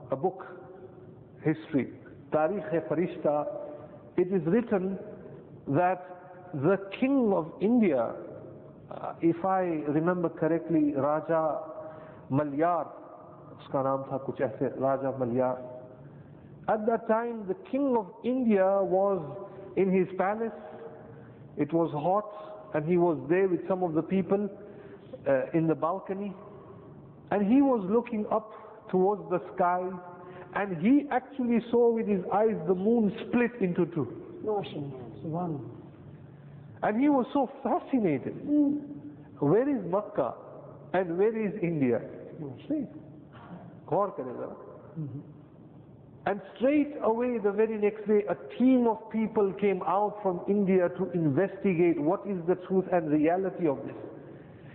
book 0.09 0.43
history 1.47 1.85
Tarikh 2.29 2.73
Firishta 2.88 3.43
it 4.17 4.33
is 4.33 4.47
written 4.47 4.95
that 5.67 5.99
the 6.53 6.75
king 6.99 7.33
of 7.33 7.45
India 7.59 8.11
if 9.19 9.45
I 9.45 9.83
remember 9.93 10.29
correctly 10.29 10.95
Raja 10.95 11.41
Maliyar 12.29 12.85
اس 13.51 13.71
کا 13.71 13.81
نام 13.81 14.01
تھا 14.09 14.17
کچھ 14.17 14.41
ایسے 14.41 14.69
راجا 14.81 15.11
ملیار 15.17 15.78
at 16.68 16.87
that 16.87 17.06
time, 17.08 17.46
the 17.46 17.54
king 17.70 17.94
of 17.96 18.06
India 18.25 18.64
was 18.82 19.20
in 19.76 19.92
his 19.92 20.08
palace. 20.16 20.52
It 21.56 21.73
was 21.73 21.90
hot, 21.92 22.73
and 22.75 22.87
he 22.88 22.96
was 22.96 23.18
there 23.28 23.49
with 23.49 23.66
some 23.68 23.82
of 23.82 23.94
the 23.94 24.02
people 24.02 24.49
uh, 25.28 25.50
in 25.52 25.67
the 25.67 25.75
balcony. 25.75 26.32
And 27.30 27.47
he 27.47 27.60
was 27.60 27.84
looking 27.90 28.26
up 28.30 28.50
towards 28.90 29.23
the 29.30 29.40
sky, 29.54 29.82
and 30.54 30.76
he 30.80 31.06
actually 31.10 31.60
saw 31.71 31.90
with 31.93 32.06
his 32.06 32.23
eyes 32.32 32.56
the 32.67 32.75
moon 32.75 33.14
split 33.28 33.52
into 33.60 33.86
two. 33.86 34.08
And 36.82 37.00
he 37.00 37.08
was 37.08 37.26
so 37.32 37.50
fascinated. 37.62 38.34
Where 39.38 39.69
is 39.69 39.84
Makkah 39.90 40.34
and 40.93 41.19
where 41.19 41.36
is 41.36 41.52
India? 41.62 42.00
See? 42.69 42.86
गौर 43.88 44.10
करें 44.17 44.32
जरा 44.36 44.54
and 46.28 46.40
straight 46.56 46.95
away, 47.02 47.36
the 47.38 47.52
very 47.52 47.76
next 47.76 48.08
day, 48.08 48.23
a 48.30 48.58
team 48.58 48.86
of 48.86 48.99
people 49.10 49.52
came 49.60 49.82
out 49.82 50.19
from 50.23 50.40
India 50.49 50.88
to 50.97 51.10
investigate 51.12 52.00
what 52.00 52.23
is 52.26 52.38
the 52.49 52.54
truth 52.67 52.86
and 52.93 53.10
reality 53.10 53.67
of 53.69 53.76
this. 53.84 53.95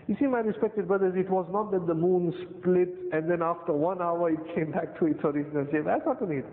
You 0.08 0.16
see, 0.20 0.28
my 0.28 0.40
respected 0.40 0.88
brothers, 0.88 1.14
it 1.16 1.30
was 1.30 1.48
not 1.52 1.72
that 1.72 1.88
the 1.88 1.94
moon 1.96 2.34
split 2.60 2.90
and 3.14 3.30
then 3.30 3.42
after 3.42 3.74
one 3.74 4.02
hour 4.02 4.30
it 4.30 4.40
came 4.56 4.72
back 4.72 4.98
to 5.00 5.06
its 5.08 5.20
original 5.24 5.66
shape. 5.72 5.86
That's 5.86 6.06
not 6.06 6.22
it. 6.22 6.46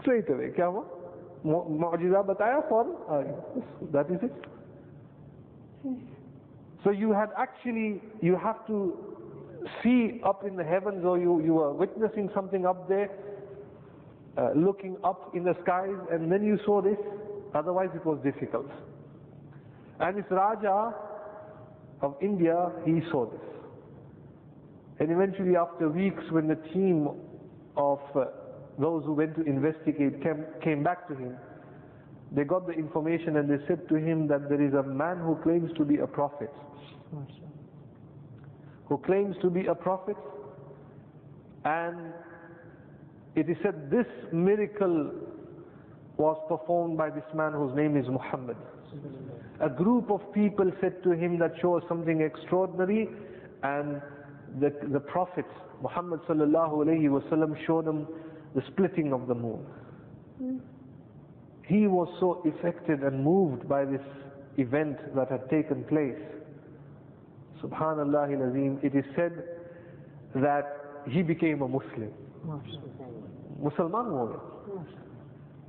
Straight 0.00 0.28
away. 0.30 0.50
क्या 0.56 0.66
हुआ? 0.66 0.84
मुआजिजा 1.44 2.22
बताया 2.28 2.60
फौरन 2.68 3.92
That 3.92 4.10
is 4.10 4.20
it. 4.22 4.32
So 6.84 6.90
you 6.90 7.12
had 7.12 7.30
actually, 7.36 8.02
you 8.22 8.36
have 8.36 8.66
to 8.66 8.96
see 9.82 10.20
up 10.24 10.44
in 10.46 10.56
the 10.56 10.64
heavens 10.64 11.04
or 11.04 11.18
you, 11.18 11.42
you 11.42 11.58
are 11.60 11.72
witnessing 11.72 12.30
something 12.34 12.64
up 12.64 12.88
there 12.88 13.10
uh, 14.37 14.49
looking 14.55 14.97
up 15.03 15.31
in 15.35 15.43
the 15.43 15.55
skies 15.63 15.95
and 16.11 16.31
then 16.31 16.43
you 16.43 16.59
saw 16.65 16.81
this, 16.81 16.97
otherwise 17.53 17.89
it 17.95 18.05
was 18.05 18.19
difficult. 18.23 18.69
And 19.99 20.17
this 20.17 20.25
Raja 20.29 20.93
of 22.01 22.15
India, 22.21 22.71
he 22.85 23.01
saw 23.11 23.25
this. 23.29 23.41
And 24.99 25.11
eventually 25.11 25.55
after 25.55 25.89
weeks 25.89 26.23
when 26.31 26.47
the 26.47 26.55
team 26.73 27.09
of 27.77 27.99
uh, 28.15 28.25
those 28.79 29.03
who 29.05 29.13
went 29.13 29.35
to 29.35 29.43
investigate 29.43 30.21
came, 30.21 30.45
came 30.63 30.83
back 30.83 31.07
to 31.07 31.15
him, 31.15 31.35
they 32.31 32.43
got 32.43 32.67
the 32.67 32.73
information 32.73 33.37
and 33.37 33.49
they 33.49 33.65
said 33.67 33.87
to 33.87 33.95
him 33.95 34.27
that 34.27 34.49
there 34.49 34.61
is 34.61 34.73
a 34.73 34.83
man 34.83 35.17
who 35.19 35.35
claims 35.43 35.71
to 35.77 35.85
be 35.85 35.97
a 35.97 36.07
prophet. 36.07 36.51
Who 38.87 38.97
claims 38.99 39.35
to 39.41 39.49
be 39.49 39.67
a 39.67 39.75
prophet 39.75 40.17
and 41.63 42.13
it 43.35 43.49
is 43.49 43.57
said 43.63 43.89
this 43.91 44.05
miracle 44.31 45.11
was 46.17 46.37
performed 46.47 46.97
by 46.97 47.09
this 47.09 47.23
man 47.33 47.51
whose 47.53 47.75
name 47.75 47.97
is 47.97 48.07
Muhammad. 48.07 48.55
A 49.59 49.69
group 49.69 50.09
of 50.09 50.21
people 50.33 50.71
said 50.81 51.03
to 51.03 51.11
him 51.11 51.37
that 51.39 51.53
show 51.61 51.81
something 51.89 52.21
extraordinary 52.21 53.09
and 53.63 54.01
the, 54.59 54.71
the 54.91 54.99
Prophet 54.99 55.45
Muhammad 55.81 56.21
sallallahu 56.27 56.85
alayhi 56.85 57.09
wasallam 57.09 57.55
showed 57.67 57.85
them 57.85 58.07
the 58.55 58.61
splitting 58.71 59.11
of 59.11 59.27
the 59.27 59.35
moon. 59.35 59.65
He 61.67 61.87
was 61.87 62.07
so 62.19 62.43
affected 62.47 63.01
and 63.01 63.23
moved 63.23 63.67
by 63.67 63.83
this 63.85 64.01
event 64.57 64.97
that 65.15 65.29
had 65.29 65.49
taken 65.49 65.83
place. 65.85 66.21
Subhanallah 67.61 68.31
al 68.33 68.79
it 68.83 68.95
is 68.95 69.05
said 69.15 69.43
that 70.35 71.03
he 71.09 71.21
became 71.21 71.61
a 71.61 71.67
Muslim. 71.67 72.11
मुसलमान 73.63 74.09
हो 74.11 74.25
गए 74.27 74.83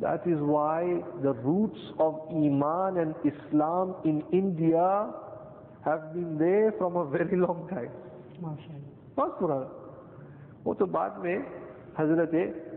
that 0.01 0.27
is 0.29 0.41
why 0.49 0.95
the 1.23 1.35
roots 1.45 1.93
of 2.01 2.29
Iman 2.45 2.99
and 2.99 3.27
Islam 3.27 3.95
in 4.07 4.23
India 4.35 4.87
have 5.87 5.99
been 6.15 6.37
there 6.39 6.55
from 6.79 6.99
a 7.01 7.03
very 7.17 7.37
long 7.37 7.69
time 7.71 7.91
बहुत 9.17 9.39
पुराना 9.39 9.69
वो 10.65 10.75
तो 10.75 10.87
बाद 10.99 11.19
में 11.25 11.45
हजरत 11.99 12.33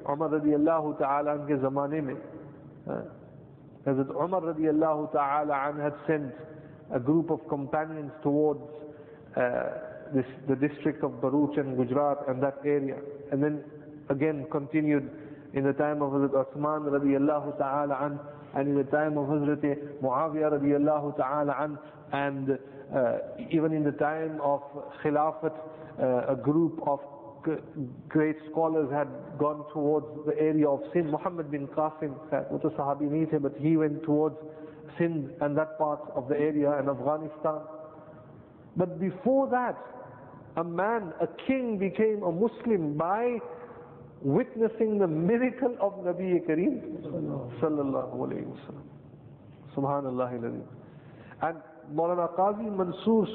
उमर 0.09 0.29
रदी 0.35 0.53
अल्लाह 0.53 0.91
तन 1.01 1.45
के 1.47 1.57
ज़माने 1.61 2.01
में 2.01 2.15
हजरत 3.87 4.11
उमर 4.25 4.43
रदी 4.49 4.67
अल्लाह 4.67 5.05
तन 5.15 5.81
had 5.81 5.97
sent 6.07 6.33
a 6.91 6.99
group 6.99 7.29
of 7.29 7.47
companions 7.49 8.11
towards 8.23 8.61
uh, 9.37 9.63
this, 10.13 10.25
the 10.47 10.55
district 10.55 11.03
of 11.03 11.11
Bharuch 11.23 11.59
and 11.59 11.77
Gujarat 11.77 12.27
and 12.27 12.41
that 12.41 12.57
area 12.65 12.97
and 13.31 13.43
then 13.43 13.63
again 14.09 14.45
continued 14.51 15.09
in 15.53 15.63
the 15.63 15.73
time 15.73 16.01
of 16.01 16.11
Hazrat 16.11 16.33
Uthman 16.45 16.89
radiallahu 16.89 17.57
ta'ala 17.57 17.97
an, 18.01 18.19
and 18.55 18.67
in 18.69 18.75
the 18.75 18.83
time 18.91 19.17
of 19.17 19.27
Hazrat 19.27 19.63
Muawiyah 20.01 20.59
radiallahu 20.59 21.17
ta'ala 21.17 21.55
an, 21.59 21.77
and 22.11 22.57
uh, 22.95 23.17
even 23.51 23.71
in 23.73 23.83
the 23.83 23.91
time 23.93 24.39
of 24.41 24.61
Khilafat, 25.03 25.53
uh, 26.01 26.33
a 26.33 26.35
group 26.35 26.79
of 26.87 26.99
great 28.09 28.35
scholars 28.51 28.89
had 28.91 29.07
gone 29.37 29.63
towards 29.73 30.05
the 30.25 30.37
area 30.39 30.67
of 30.67 30.81
Sindh. 30.93 31.09
Muhammad 31.09 31.49
bin 31.51 31.67
Qasim, 31.67 32.11
was 32.51 32.61
a 32.63 32.69
Sahabi 32.79 33.41
but 33.41 33.53
he 33.57 33.77
went 33.77 34.03
towards 34.03 34.35
Sindh 34.97 35.29
and 35.41 35.57
that 35.57 35.77
part 35.77 36.01
of 36.15 36.27
the 36.27 36.35
area 36.37 36.77
and 36.77 36.89
Afghanistan. 36.89 37.61
But 38.75 38.99
before 38.99 39.47
that, 39.49 39.77
a 40.57 40.63
man, 40.63 41.13
a 41.21 41.27
king 41.47 41.77
became 41.77 42.23
a 42.23 42.31
Muslim 42.31 42.97
by 42.97 43.37
witnessing 44.21 44.99
the 44.99 45.07
miracle 45.07 45.75
of 45.81 45.93
Nabi 46.03 46.45
Kareem 46.47 47.01
sallallahu 47.61 48.15
alayhi 48.15 48.45
wasallam. 48.45 48.83
Subhanallah. 49.75 50.61
And 51.41 51.57
Maulana 51.93 52.35
Qazi 52.35 52.69
Mansoor, 52.75 53.27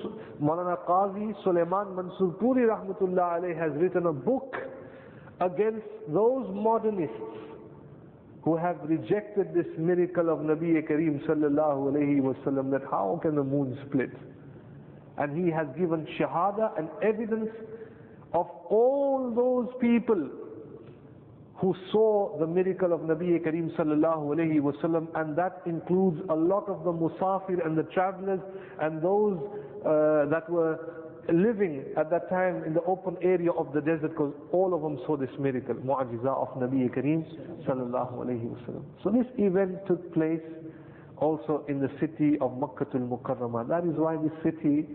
Maulana 0.43 0.77
Qazi 0.87 1.35
Suleiman 1.43 1.95
Mansoor 1.97 2.33
Puri 2.39 2.63
Rahmatullah 2.65 3.41
alayhi 3.41 3.59
has 3.59 3.73
written 3.81 4.07
a 4.07 4.13
book 4.13 4.55
against 5.41 5.87
those 6.09 6.47
modernists 6.55 7.17
who 8.45 8.57
have 8.57 8.77
rejected 8.85 9.55
this 9.55 9.67
miracle 9.79 10.29
of 10.29 10.41
Nabi 10.41 10.87
Kareem 10.87 11.25
sallallahu 11.27 11.93
alayhi 11.95 12.21
wasallam 12.21 12.71
that 12.71 12.83
how 12.91 13.19
can 13.23 13.37
the 13.37 13.43
moon 13.43 13.79
split? 13.89 14.11
And 15.17 15.45
he 15.45 15.51
has 15.51 15.67
given 15.79 16.07
shahada 16.21 16.79
and 16.79 16.89
evidence 17.03 17.49
of 18.35 18.47
all 18.69 19.33
those 19.35 19.73
people 19.81 20.29
who 21.57 21.75
saw 21.93 22.37
the 22.39 22.47
miracle 22.47 22.93
of 22.93 23.01
Nabi 23.01 23.39
Kareem 23.45 23.75
sallallahu 23.77 24.35
alayhi 24.35 24.61
wasallam 24.61 25.07
and 25.15 25.37
that 25.37 25.63
includes 25.67 26.21
a 26.29 26.35
lot 26.35 26.69
of 26.69 26.83
the 26.85 26.93
musafir 26.93 27.65
and 27.65 27.79
the 27.79 27.85
travelers 27.95 28.41
and 28.81 29.01
those 29.01 29.39
uh, 29.87 30.27
that 30.31 30.45
were 30.51 30.79
living 31.33 31.85
at 31.97 32.11
that 32.11 32.29
time 32.29 32.65
in 32.65 32.75
the 32.75 32.83
open 32.83 33.17
area 33.23 33.51
of 33.53 33.73
the 33.73 33.81
desert 33.81 34.11
because 34.11 34.35
all 34.53 34.75
of 34.75 34.83
them 34.83 34.99
saw 35.07 35.17
this 35.17 35.31
miracle, 35.39 35.75
mu'ajiza 35.77 36.27
of 36.27 36.49
Nabi 36.61 36.91
Kareem 36.91 37.25
sallallahu 37.67 38.15
alayhi 38.15 38.45
wasallam. 38.51 38.85
So 39.03 39.11
this 39.11 39.27
event 39.39 39.79
took 39.87 40.13
place 40.13 40.43
also 41.19 41.65
in 41.69 41.81
the 41.81 41.89
city 42.01 42.37
of 42.41 42.59
Makkah 42.59 42.87
al-Mukarramah. 42.93 43.69
That 43.69 43.85
is 43.85 43.95
why 43.97 44.17
this 44.17 44.33
city 44.43 44.87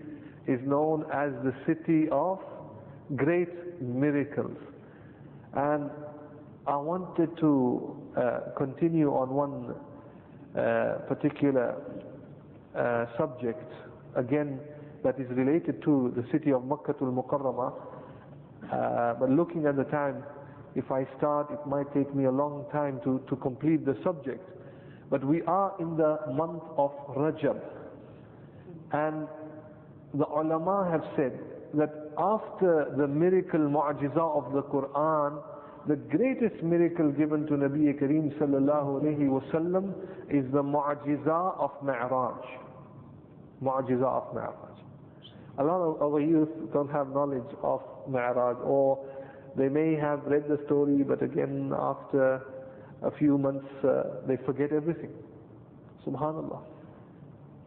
is 0.48 0.60
known 0.66 1.06
as 1.14 1.32
the 1.44 1.54
city 1.66 2.08
of 2.12 2.40
great 3.16 3.82
miracles. 3.82 4.58
And 5.56 5.90
I 6.70 6.76
wanted 6.78 7.36
to 7.40 7.98
uh, 8.16 8.40
continue 8.56 9.10
on 9.10 9.30
one 9.32 9.74
uh, 10.56 11.00
particular 11.08 11.82
uh, 12.78 13.06
subject, 13.18 13.66
again, 14.16 14.60
that 15.04 15.20
is 15.20 15.26
related 15.32 15.82
to 15.82 16.14
the 16.16 16.24
city 16.32 16.52
of 16.52 16.64
Makkah 16.66 16.94
al-Mukarramah. 17.02 17.74
Uh, 18.72 19.14
but 19.16 19.32
looking 19.32 19.66
at 19.66 19.78
the 19.78 19.86
time, 19.86 20.24
if 20.76 20.92
I 20.92 21.08
start, 21.18 21.50
it 21.50 21.66
might 21.66 21.92
take 21.92 22.14
me 22.14 22.26
a 22.26 22.32
long 22.32 22.68
time 22.72 23.00
to, 23.04 23.20
to 23.30 23.36
complete 23.38 23.84
the 23.84 23.98
subject. 24.04 24.48
But 25.10 25.26
we 25.26 25.42
are 25.48 25.74
in 25.80 25.98
the 25.98 26.20
month 26.32 26.62
of 26.78 26.92
Rajab. 27.18 27.60
And 28.92 29.28
the 30.14 30.28
ulama 30.28 30.88
have 30.92 31.02
said 31.16 31.34
that 31.74 32.12
after 32.20 32.94
the 32.96 33.08
miracle 33.08 33.60
mu'ajiza 33.62 34.22
of 34.22 34.54
the 34.54 34.62
Quran, 34.62 35.42
the 35.88 35.96
greatest 35.96 36.62
miracle 36.64 37.12
given 37.12 37.46
to 37.48 37.54
Nabi 37.54 37.94
Kareem 38.00 38.38
sallallahu 38.38 39.02
alayhi 39.02 39.28
wasallam 39.30 39.94
is 40.30 40.46
the 40.52 40.62
mu'ajiza 40.62 41.58
of 41.60 41.72
Mi'raj. 41.84 42.44
Mu'ajiza 43.64 44.04
of 44.04 44.34
Mi'raj. 44.34 44.78
A 45.58 45.64
lot 45.64 45.82
of 45.82 46.02
our 46.02 46.20
youth 46.20 46.50
don't 46.74 46.92
have 46.92 47.10
knowledge 47.10 47.50
of 47.64 47.82
Mi'raj 48.08 48.58
or 48.64 49.04
they 49.58 49.70
may 49.70 49.96
have 49.96 50.22
read 50.26 50.44
the 50.48 50.60
story 50.66 51.04
but 51.04 51.22
again 51.24 51.72
after 51.78 52.42
a 53.04 53.12
few 53.18 53.38
months 53.38 53.68
uh, 53.84 54.04
they 54.28 54.38
forget 54.46 54.72
everything. 54.72 55.12
Subhanallah. 56.06 56.62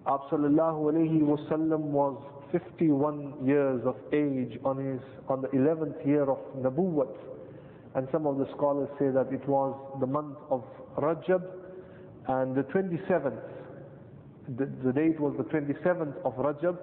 Sallallahu 0.07 0.93
alayhi 0.93 1.21
wasallam 1.23 1.81
was 1.81 2.23
51 2.53 3.47
years 3.47 3.81
of 3.87 3.97
age 4.13 4.59
on 4.65 4.77
his 4.85 5.01
on 5.29 5.41
the 5.41 5.49
11th 5.49 6.05
year 6.07 6.29
of 6.31 6.39
Nabuwwat 6.61 7.32
and 7.95 8.09
some 8.13 8.27
of 8.27 8.39
the 8.39 8.47
scholars 8.57 8.89
say 8.99 9.09
that 9.11 9.33
it 9.33 9.47
was 9.49 9.75
the 10.01 10.07
month 10.07 10.37
of 10.51 10.65
Rajab 10.97 11.43
and 12.29 12.55
the 12.55 12.63
27th 12.63 13.41
the, 14.59 14.67
the 14.85 14.93
date 14.93 15.21
was 15.21 15.35
the 15.39 15.45
27th 15.45 16.17
of 16.25 16.35
Rajab. 16.35 16.77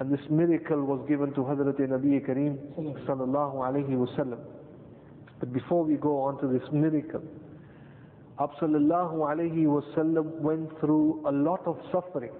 And 0.00 0.12
this 0.12 0.20
miracle 0.30 0.80
was 0.84 1.04
given 1.08 1.32
to 1.34 1.40
Hazrat 1.40 1.74
Nabi 1.80 2.24
Kareem 2.24 2.56
sallallahu 3.04 3.56
alayhi 3.56 3.90
wasallam 3.90 4.38
but 5.40 5.52
before 5.52 5.84
we 5.84 5.94
go 5.94 6.20
on 6.22 6.38
to 6.40 6.46
this 6.48 6.66
miracle 6.72 7.22
Sallallahu 8.38 9.26
alayhi 9.26 9.64
wasallam 9.66 10.26
went 10.40 10.70
through 10.80 11.22
a 11.26 11.32
lot 11.32 11.60
of 11.66 11.76
suffering 11.92 12.30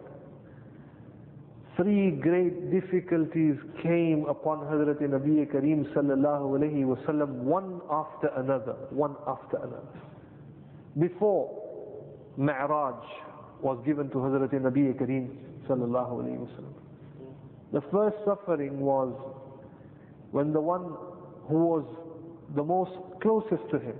three 1.78 2.10
great 2.10 2.72
difficulties 2.72 3.54
came 3.82 4.24
upon 4.28 4.58
Hazrat 4.66 5.00
Nabi 5.00 5.46
Kareem 5.46 5.86
sallallahu 5.94 6.58
alayhi 6.58 6.82
wasallam, 6.84 7.28
one 7.44 7.80
after 7.88 8.26
another, 8.36 8.72
one 8.90 9.14
after 9.28 9.58
another. 9.58 9.86
Before 10.98 11.48
Mi'raj 12.36 12.96
was 13.62 13.80
given 13.86 14.08
to 14.10 14.16
Hazrat 14.16 14.50
Nabi 14.54 14.92
Kareem 15.00 15.28
sallallahu 15.68 16.24
alayhi 16.24 16.38
wasallam. 16.38 16.74
The 17.72 17.82
first 17.92 18.16
suffering 18.24 18.80
was 18.80 19.14
when 20.32 20.52
the 20.52 20.60
one 20.60 20.82
who 21.46 21.64
was 21.64 21.84
the 22.56 22.64
most 22.64 22.90
closest 23.22 23.70
to 23.70 23.78
him, 23.78 23.94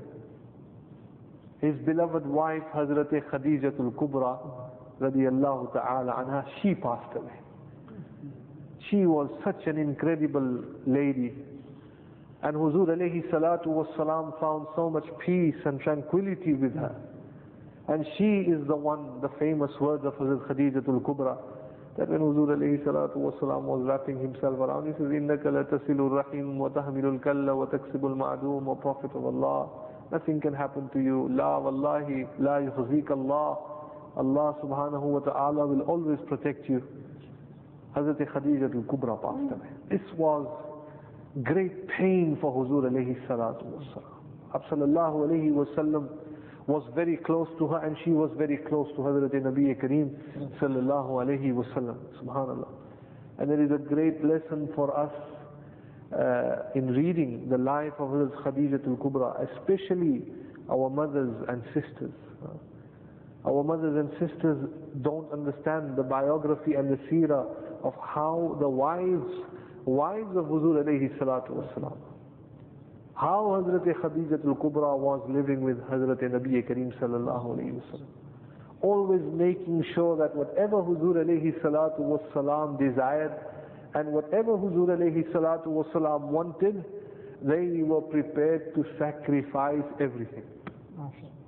his 1.60 1.76
beloved 1.86 2.26
wife 2.26 2.62
Hazrat 2.74 3.12
Khadijatul 3.30 3.92
Kubra 3.94 4.36
radiyallahu 5.00 5.72
ta'ala 5.72 6.12
anha, 6.24 6.44
she 6.60 6.74
passed 6.74 7.14
away 7.16 7.38
She 8.89 9.05
was 9.05 9.29
such 9.43 9.65
an 9.67 9.77
incredible 9.77 10.63
lady. 10.85 11.33
And 12.43 12.55
Huzur 12.57 12.87
alayhi 12.89 13.23
salatu 13.31 13.67
wasalam 13.67 14.37
found 14.39 14.67
so 14.75 14.89
much 14.89 15.05
peace 15.25 15.55
and 15.65 15.79
tranquility 15.79 16.53
with 16.53 16.75
her. 16.75 16.93
And 17.87 18.05
she 18.17 18.49
is 18.51 18.65
the 18.67 18.75
one, 18.75 19.21
the 19.21 19.29
famous 19.39 19.71
words 19.79 20.03
of 20.05 20.13
Hazrat 20.15 20.47
Khadijatul 20.47 21.01
Kubra, 21.01 21.37
that 21.97 22.09
when 22.09 22.19
Huzur 22.19 22.49
alayhi 22.57 22.83
salatu 22.83 23.15
wasalam 23.17 23.63
was 23.63 23.85
wrapping 23.87 24.19
himself 24.19 24.59
around, 24.59 24.87
he 24.87 24.91
says, 24.93 25.07
إِنَّكَ 25.11 25.43
لَتَسِلُ 25.43 25.95
الرَّحِيمُ 25.95 26.57
وَتَحْمِلُ 26.57 27.19
الْكَلَّ 27.19 27.47
وَتَكْسِبُ 27.47 28.01
الْمَعْدُومُ 28.01 28.67
O 28.67 28.75
Prophet 28.75 29.11
of 29.15 29.25
Allah, 29.25 29.69
nothing 30.11 30.41
can 30.41 30.53
happen 30.53 30.89
to 30.93 30.99
you. 30.99 31.29
La 31.31 31.59
wallahi, 31.59 32.25
la 32.39 32.57
yukhzik 32.59 33.09
Allah. 33.09 33.57
Allah 34.17 34.55
subhanahu 34.61 35.01
wa 35.01 35.19
ta'ala 35.19 35.65
will 35.65 35.81
always 35.81 36.19
protect 36.27 36.67
you. 36.69 36.83
Hazrat 37.98 38.18
Khadija 38.32 38.72
al-Kubra 38.74 39.16
passed 39.20 39.52
away. 39.52 39.68
This 39.90 40.00
was 40.16 40.46
great 41.42 41.88
pain 41.88 42.38
for 42.40 42.52
Huzur 42.52 42.88
alayhi 42.90 43.16
salatu 43.26 43.64
wasalam. 43.64 44.14
Sallallahu 44.70 45.28
alayhi 45.28 45.52
wasallam 45.52 46.08
was 46.66 46.82
very 46.94 47.16
close 47.16 47.48
to 47.58 47.66
her 47.66 47.84
and 47.84 47.96
she 48.04 48.10
was 48.10 48.30
very 48.38 48.58
close 48.68 48.88
to 48.94 48.98
Hazrat 49.02 49.32
Nabi 49.34 49.74
Kareem 49.82 50.10
sallallahu 50.60 51.10
alayhi 51.24 51.52
wasallam. 51.52 51.96
Subhanallah. 52.22 52.68
And 53.38 53.50
there 53.50 53.62
is 53.62 53.70
a 53.70 53.78
great 53.78 54.24
lesson 54.24 54.68
for 54.74 54.96
us 54.96 55.12
uh, 56.12 56.70
in 56.78 56.86
reading 56.88 57.48
the 57.50 57.58
life 57.58 57.92
of 57.98 58.10
Hazrat 58.10 58.42
Khadija 58.44 58.86
al-Kubra, 58.86 59.46
especially 59.50 60.22
our 60.70 60.88
mothers 60.90 61.34
and 61.48 61.62
sisters. 61.74 62.12
Our 63.46 63.62
mothers 63.64 63.96
and 63.96 64.10
sisters 64.18 64.68
don't 65.02 65.30
understand 65.32 65.96
the 65.96 66.02
biography 66.02 66.74
and 66.74 66.90
the 66.90 66.96
seerah 67.10 67.46
of 67.82 67.94
how 68.02 68.56
the 68.60 68.68
wives, 68.68 69.30
wives 69.84 70.36
of 70.36 70.46
Huzur 70.46 70.82
alayhi 70.84 71.16
salatu 71.18 71.50
wasalam, 71.50 71.96
how 73.14 73.60
Hazrat 73.62 73.84
Khadijat 74.00 74.44
al-Kubra 74.46 74.96
was 74.96 75.20
living 75.28 75.62
with 75.62 75.78
Hazrat 75.90 76.22
Nabi 76.22 76.62
Kareem 76.68 76.92
sallallahu 77.00 77.56
alayhi 77.56 77.80
wasallam. 77.80 78.06
Always 78.80 79.22
making 79.32 79.84
sure 79.94 80.16
that 80.16 80.34
whatever 80.36 80.76
Huzur 80.76 81.16
alayhi 81.24 81.60
salatu 81.60 82.00
wasalam 82.00 82.78
desired 82.78 83.32
and 83.94 84.08
whatever 84.12 84.52
Huzur 84.52 84.88
alayhi 84.96 85.24
salatu 85.32 85.66
wasalam 85.66 86.22
wanted, 86.28 86.84
they 87.42 87.82
were 87.82 88.00
prepared 88.02 88.74
to 88.74 88.84
sacrifice 88.98 89.82
everything. 90.00 90.44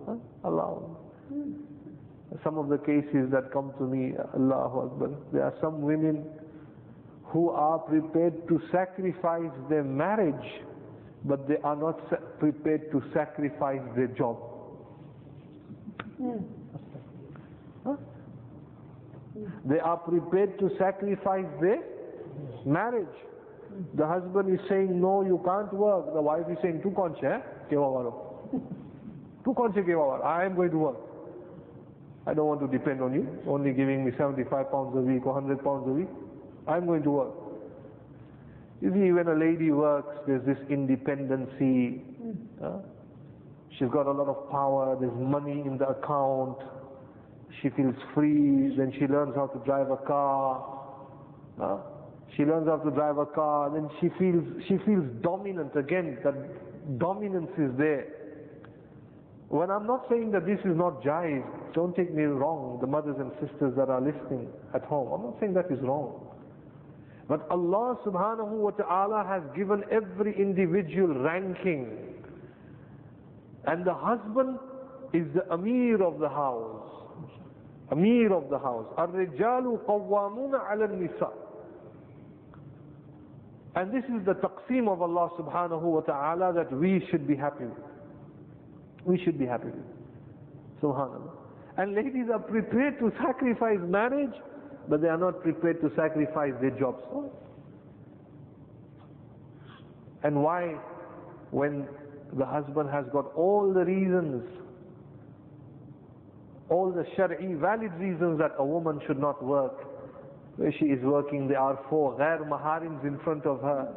Huh? 0.07 0.15
Allah 0.45 0.79
some 2.45 2.59
of 2.59 2.69
the 2.69 2.79
cases 2.79 3.31
that 3.33 3.53
come 3.53 3.73
to 3.79 3.85
me, 3.85 4.15
Allahu 4.35 4.81
Akbar, 4.81 5.11
there 5.33 5.45
are 5.45 5.55
some 5.61 5.83
women 5.83 6.25
who 7.25 7.51
are 7.51 7.79
prepared 7.79 8.47
to 8.49 8.61
sacrifice 8.71 9.51
their 9.69 9.85
marriage, 9.85 10.63
but 11.25 11.49
they 11.49 11.57
are 11.65 11.77
not 11.77 11.99
prepared 12.39 12.91
to 12.93 13.03
sacrifice 13.13 13.81
their 13.97 14.07
job. 14.09 14.39
Huh? 17.85 17.97
They 19.65 19.81
are 19.81 19.97
prepared 19.97 20.59
to 20.59 20.71
sacrifice 20.79 21.47
their 21.61 21.83
marriage. 22.65 23.07
The 23.95 24.07
husband 24.07 24.53
is 24.53 24.61
saying, 24.69 25.01
no, 25.01 25.23
you 25.23 25.41
can't 25.45 25.73
work. 25.73 26.13
The 26.13 26.21
wife 26.21 26.45
is 26.51 26.59
saying, 26.63 26.83
tu 26.83 26.91
kaun 26.91 27.15
hai? 27.23 27.41
I 30.25 30.45
am 30.45 30.57
going 30.57 30.71
to 30.71 30.79
work. 30.79 31.10
I 32.31 32.35
don't 32.35 32.47
want 32.47 32.61
to 32.61 32.69
depend 32.69 33.03
on 33.03 33.13
you, 33.13 33.27
only 33.49 33.73
giving 33.73 34.05
me 34.05 34.13
75 34.17 34.71
pounds 34.71 34.97
a 34.97 35.01
week 35.01 35.27
or 35.27 35.35
100 35.35 35.65
pounds 35.65 35.83
a 35.89 35.91
week. 35.91 36.07
I'm 36.69 36.87
going 36.87 37.03
to 37.03 37.11
work. 37.11 37.35
You 38.81 38.93
see, 38.93 39.11
when 39.11 39.27
a 39.27 39.35
lady 39.35 39.73
works, 39.73 40.17
there's 40.29 40.47
this 40.47 40.59
independency. 40.71 42.03
Uh, 42.63 42.79
she's 43.77 43.89
got 43.89 44.07
a 44.07 44.13
lot 44.13 44.29
of 44.29 44.49
power, 44.49 44.97
there's 45.01 45.13
money 45.19 45.63
in 45.67 45.77
the 45.77 45.89
account. 45.89 46.59
she 47.61 47.71
feels 47.71 47.97
free, 48.15 48.77
then 48.77 48.93
she 48.97 49.09
learns 49.09 49.35
how 49.35 49.49
to 49.49 49.59
drive 49.65 49.91
a 49.91 49.97
car. 49.97 50.79
Huh? 51.59 51.79
She 52.37 52.45
learns 52.45 52.69
how 52.69 52.77
to 52.77 52.93
drive 52.93 53.19
a 53.19 53.27
car, 53.27 53.71
then 53.75 53.91
she 54.01 54.09
feels 54.21 54.45
she 54.69 54.79
feels 54.87 55.05
dominant 55.21 55.75
again. 55.75 56.17
That 56.23 56.99
dominance 57.01 57.51
is 57.59 57.77
there. 57.77 58.07
When 59.49 59.69
I'm 59.69 59.89
not 59.89 60.07
saying 60.09 60.31
that 60.31 60.47
this 60.47 60.61
is 60.61 60.77
not 60.77 61.03
jaiz, 61.03 61.43
don't 61.74 61.96
take 61.96 62.14
me 62.14 62.24
wrong, 62.24 62.78
the 62.82 62.88
mothers 62.88 63.16
and 63.20 63.32
sisters 63.42 63.74
that 63.76 63.90
are 63.90 64.02
listening 64.02 64.48
at 64.74 64.84
home. 64.86 65.12
I'm 65.12 65.22
not 65.24 65.40
saying 65.40 65.54
that 65.56 65.72
is 65.72 65.80
wrong. 65.82 66.26
But 67.28 67.48
Allah 67.50 67.98
subhanahu 68.06 68.52
wa 68.52 68.72
ta'ala 68.72 69.26
has 69.28 69.42
given 69.56 69.84
every 69.92 70.40
individual 70.40 71.16
ranking. 71.20 71.90
And 73.66 73.84
the 73.86 73.94
husband 73.94 74.60
is 75.14 75.26
the 75.34 75.52
Amir 75.52 76.04
of 76.04 76.20
the 76.20 76.30
house. 76.30 76.88
Amir 77.92 78.32
of 78.32 78.50
the 78.50 78.60
house. 78.60 78.86
الرجال 78.98 79.86
قوامون 79.88 80.56
على 80.56 80.86
النساء. 80.86 81.34
And 83.76 83.92
this 83.92 84.04
is 84.06 84.26
the 84.26 84.36
taqsim 84.36 84.88
of 84.88 85.02
Allah 85.02 85.30
subhanahu 85.38 85.82
wa 85.82 86.00
ta'ala 86.02 86.54
that 86.54 86.72
we 86.72 87.06
should 87.12 87.28
be 87.28 87.36
happy 87.36 87.66
with. 87.66 87.84
We 89.04 89.22
should 89.24 89.38
be 89.38 89.46
happy 89.46 89.66
with. 89.68 89.86
Subhanallah. 90.82 91.39
And 91.77 91.95
ladies 91.95 92.27
are 92.33 92.39
prepared 92.39 92.99
to 92.99 93.13
sacrifice 93.23 93.79
marriage, 93.83 94.35
but 94.89 95.01
they 95.01 95.09
are 95.09 95.19
not 95.19 95.43
prepared 95.43 95.81
to 95.83 95.91
sacrifice 95.97 96.53
their 96.61 96.71
jobs. 96.79 97.03
And 100.23 100.43
why? 100.43 100.77
When 101.51 101.89
the 102.37 102.47
husband 102.47 102.91
has 102.91 103.05
got 103.13 103.33
all 103.35 103.73
the 103.73 103.85
reasons, 103.85 104.45
all 106.69 106.93
the 106.93 107.05
shari 107.17 107.55
valid 107.55 107.93
reasons 107.95 108.39
that 108.39 108.53
a 108.59 108.65
woman 108.65 109.01
should 109.07 109.19
not 109.19 109.43
work, 109.43 109.75
where 110.57 110.73
she 110.79 110.87
is 110.87 111.03
working, 111.03 111.49
there 111.49 111.59
are 111.59 111.79
four 111.89 112.17
ghair 112.17 112.47
maharims 112.47 113.05
in 113.05 113.19
front 113.21 113.47
of 113.47 113.61
her. 113.63 113.93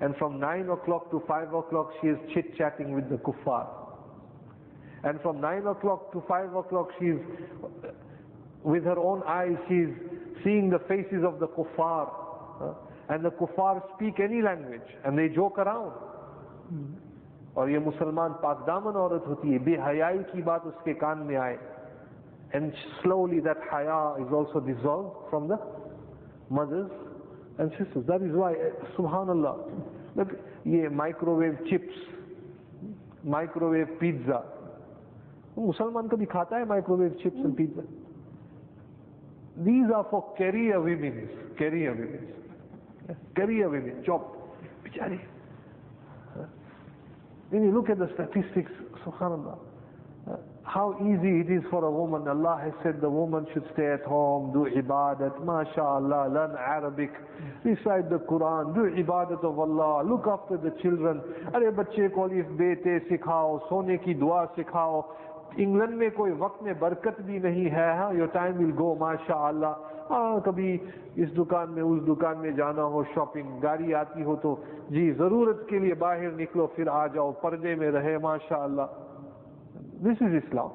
And 0.00 0.16
from 0.16 0.38
9 0.40 0.68
o'clock 0.68 1.10
to 1.10 1.22
5 1.26 1.54
o'clock 1.54 1.92
she 2.00 2.08
is 2.08 2.18
chit-chatting 2.34 2.92
with 2.92 3.08
the 3.08 3.16
kuffar. 3.16 3.66
And 5.03 5.21
from 5.21 5.39
9 5.41 5.67
o'clock 5.67 6.11
to 6.13 6.23
5 6.27 6.55
o'clock 6.55 6.89
she 6.99 7.05
is, 7.05 7.19
with 8.63 8.83
her 8.83 8.97
own 8.97 9.23
eyes, 9.27 9.55
she 9.67 9.75
is 9.75 9.89
seeing 10.43 10.69
the 10.69 10.79
faces 10.87 11.23
of 11.23 11.39
the 11.39 11.47
kuffar. 11.47 12.09
And 13.09 13.23
the 13.23 13.31
kuffar 13.31 13.81
speak 13.95 14.19
any 14.19 14.41
language 14.41 14.89
and 15.05 15.17
they 15.17 15.29
joke 15.29 15.57
around. 15.59 15.93
और 17.57 17.69
ये 17.69 17.79
मुसलमान 17.79 18.33
पाकदामन 18.41 18.95
औरत 19.01 19.23
होती 19.27 19.51
है 19.51 19.59
बेहयाई 19.65 20.17
की 20.31 20.41
बात 20.45 20.65
उसके 20.69 20.93
कान 21.01 21.17
में 21.25 21.35
आए 21.35 21.57
and 22.53 22.73
slowly 23.03 23.39
that 23.41 23.57
haya 23.69 24.15
is 24.25 24.31
also 24.31 24.59
dissolved 24.59 25.29
from 25.29 25.47
the 25.47 25.59
mothers 26.49 26.89
and 27.59 27.71
sisters. 27.71 28.05
That 28.07 28.21
is 28.21 28.31
why, 28.33 28.53
subhanallah, 28.97 29.71
look, 30.15 30.29
ये 30.65 30.91
microwave 30.91 31.57
chips, 31.69 31.93
microwave 33.23 33.99
pizza. 33.99 34.43
मुसलमान 35.57 36.07
कभी 36.07 36.25
खाता 36.25 36.57
है 36.57 36.65
microwave 36.67 37.17
chips 37.19 37.39
and 37.43 37.55
pizza? 37.57 37.83
These 39.65 39.89
are 39.89 40.05
for 40.11 40.23
career 40.37 40.79
women, 40.79 41.29
career 41.57 41.93
women, 41.93 42.27
career 43.35 43.69
women, 43.69 44.03
job, 44.05 44.21
बिचारी. 44.83 45.19
When 47.49 47.63
you 47.63 47.71
look 47.71 47.89
at 47.89 47.97
the 47.97 48.09
statistics, 48.13 48.71
subhanallah, 49.03 49.57
how 50.63 50.97
easy 50.99 51.39
it 51.39 51.49
is 51.49 51.63
for 51.71 51.85
a 51.85 51.89
woman. 51.89 52.27
Allah 52.27 52.59
has 52.61 52.73
said 52.83 52.99
the 52.99 53.09
woman 53.09 53.47
should 53.53 53.63
stay 53.73 53.93
at 53.93 54.03
home, 54.03 54.51
do 54.51 54.67
ibadat, 54.69 55.43
mashallah, 55.43 56.27
learn 56.29 56.57
Arabic, 56.59 57.09
recite 57.63 58.09
the 58.09 58.19
Quran, 58.19 58.75
do 58.75 58.81
ibadat 59.01 59.43
of 59.45 59.57
Allah, 59.57 60.03
look 60.03 60.27
after 60.27 60.57
the 60.57 60.71
children. 60.81 61.21
अरे 61.55 61.71
बच्चे 61.71 62.09
को 62.09 62.21
अलिफ 62.21 62.45
बेते 62.59 62.99
सिखाओ, 63.07 63.57
सोने 63.69 63.97
की 64.03 64.13
दुआ 64.19 64.45
सिखाओ. 64.59 65.05
England 65.56 65.94
میں 65.94 66.08
کوئی 66.14 66.32
وقت 66.38 66.62
میں 66.62 66.72
برکت 66.78 67.20
بھی 67.20 67.38
نہیں 67.38 67.70
ہے 67.70 67.90
یور 68.16 68.26
ٹائم 68.32 68.58
ول 68.58 68.70
گو 68.78 68.94
ماشاء 68.98 69.42
اللہ 69.46 69.80
ہاں 70.10 70.38
کبھی 70.44 70.76
اس 71.16 71.36
دکان 71.36 71.70
میں، 71.70 71.82
اس 71.82 72.06
دکان 72.08 72.38
میں 72.38 72.50
جانا 72.50 72.84
ہو 72.84 73.02
شاپنگ 73.14 73.58
گاڑی 73.62 73.94
آتی 73.94 74.22
ہو 74.22 74.36
تو 74.36 74.54
جی 74.90 75.10
ضرورت 75.18 75.68
کے 75.68 75.78
لیے 75.78 75.94
باہر 75.94 76.30
نکلو، 76.38 76.66
پھر 76.66 76.88
آ 76.88 77.06
جاؤ، 77.06 77.32
پردے 77.32 77.74
میں 77.74 77.90
رہے 77.90 78.16
ماشاء 78.18 78.62
اللہ 78.62 78.96
this 80.02 80.22
is 80.22 80.34
Islam 80.34 80.68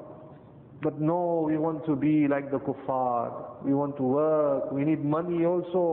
but 0.82 1.00
no 1.00 1.18
we 1.44 1.56
want 1.56 1.86
to 1.86 1.94
be 1.94 2.16
like 2.26 2.50
the 2.52 2.58
کفار 2.66 3.28
we 3.64 3.72
want 3.72 3.96
to 3.96 4.04
work 4.04 4.72
we 4.72 4.84
need 4.84 5.04
money 5.04 5.44
also 5.44 5.84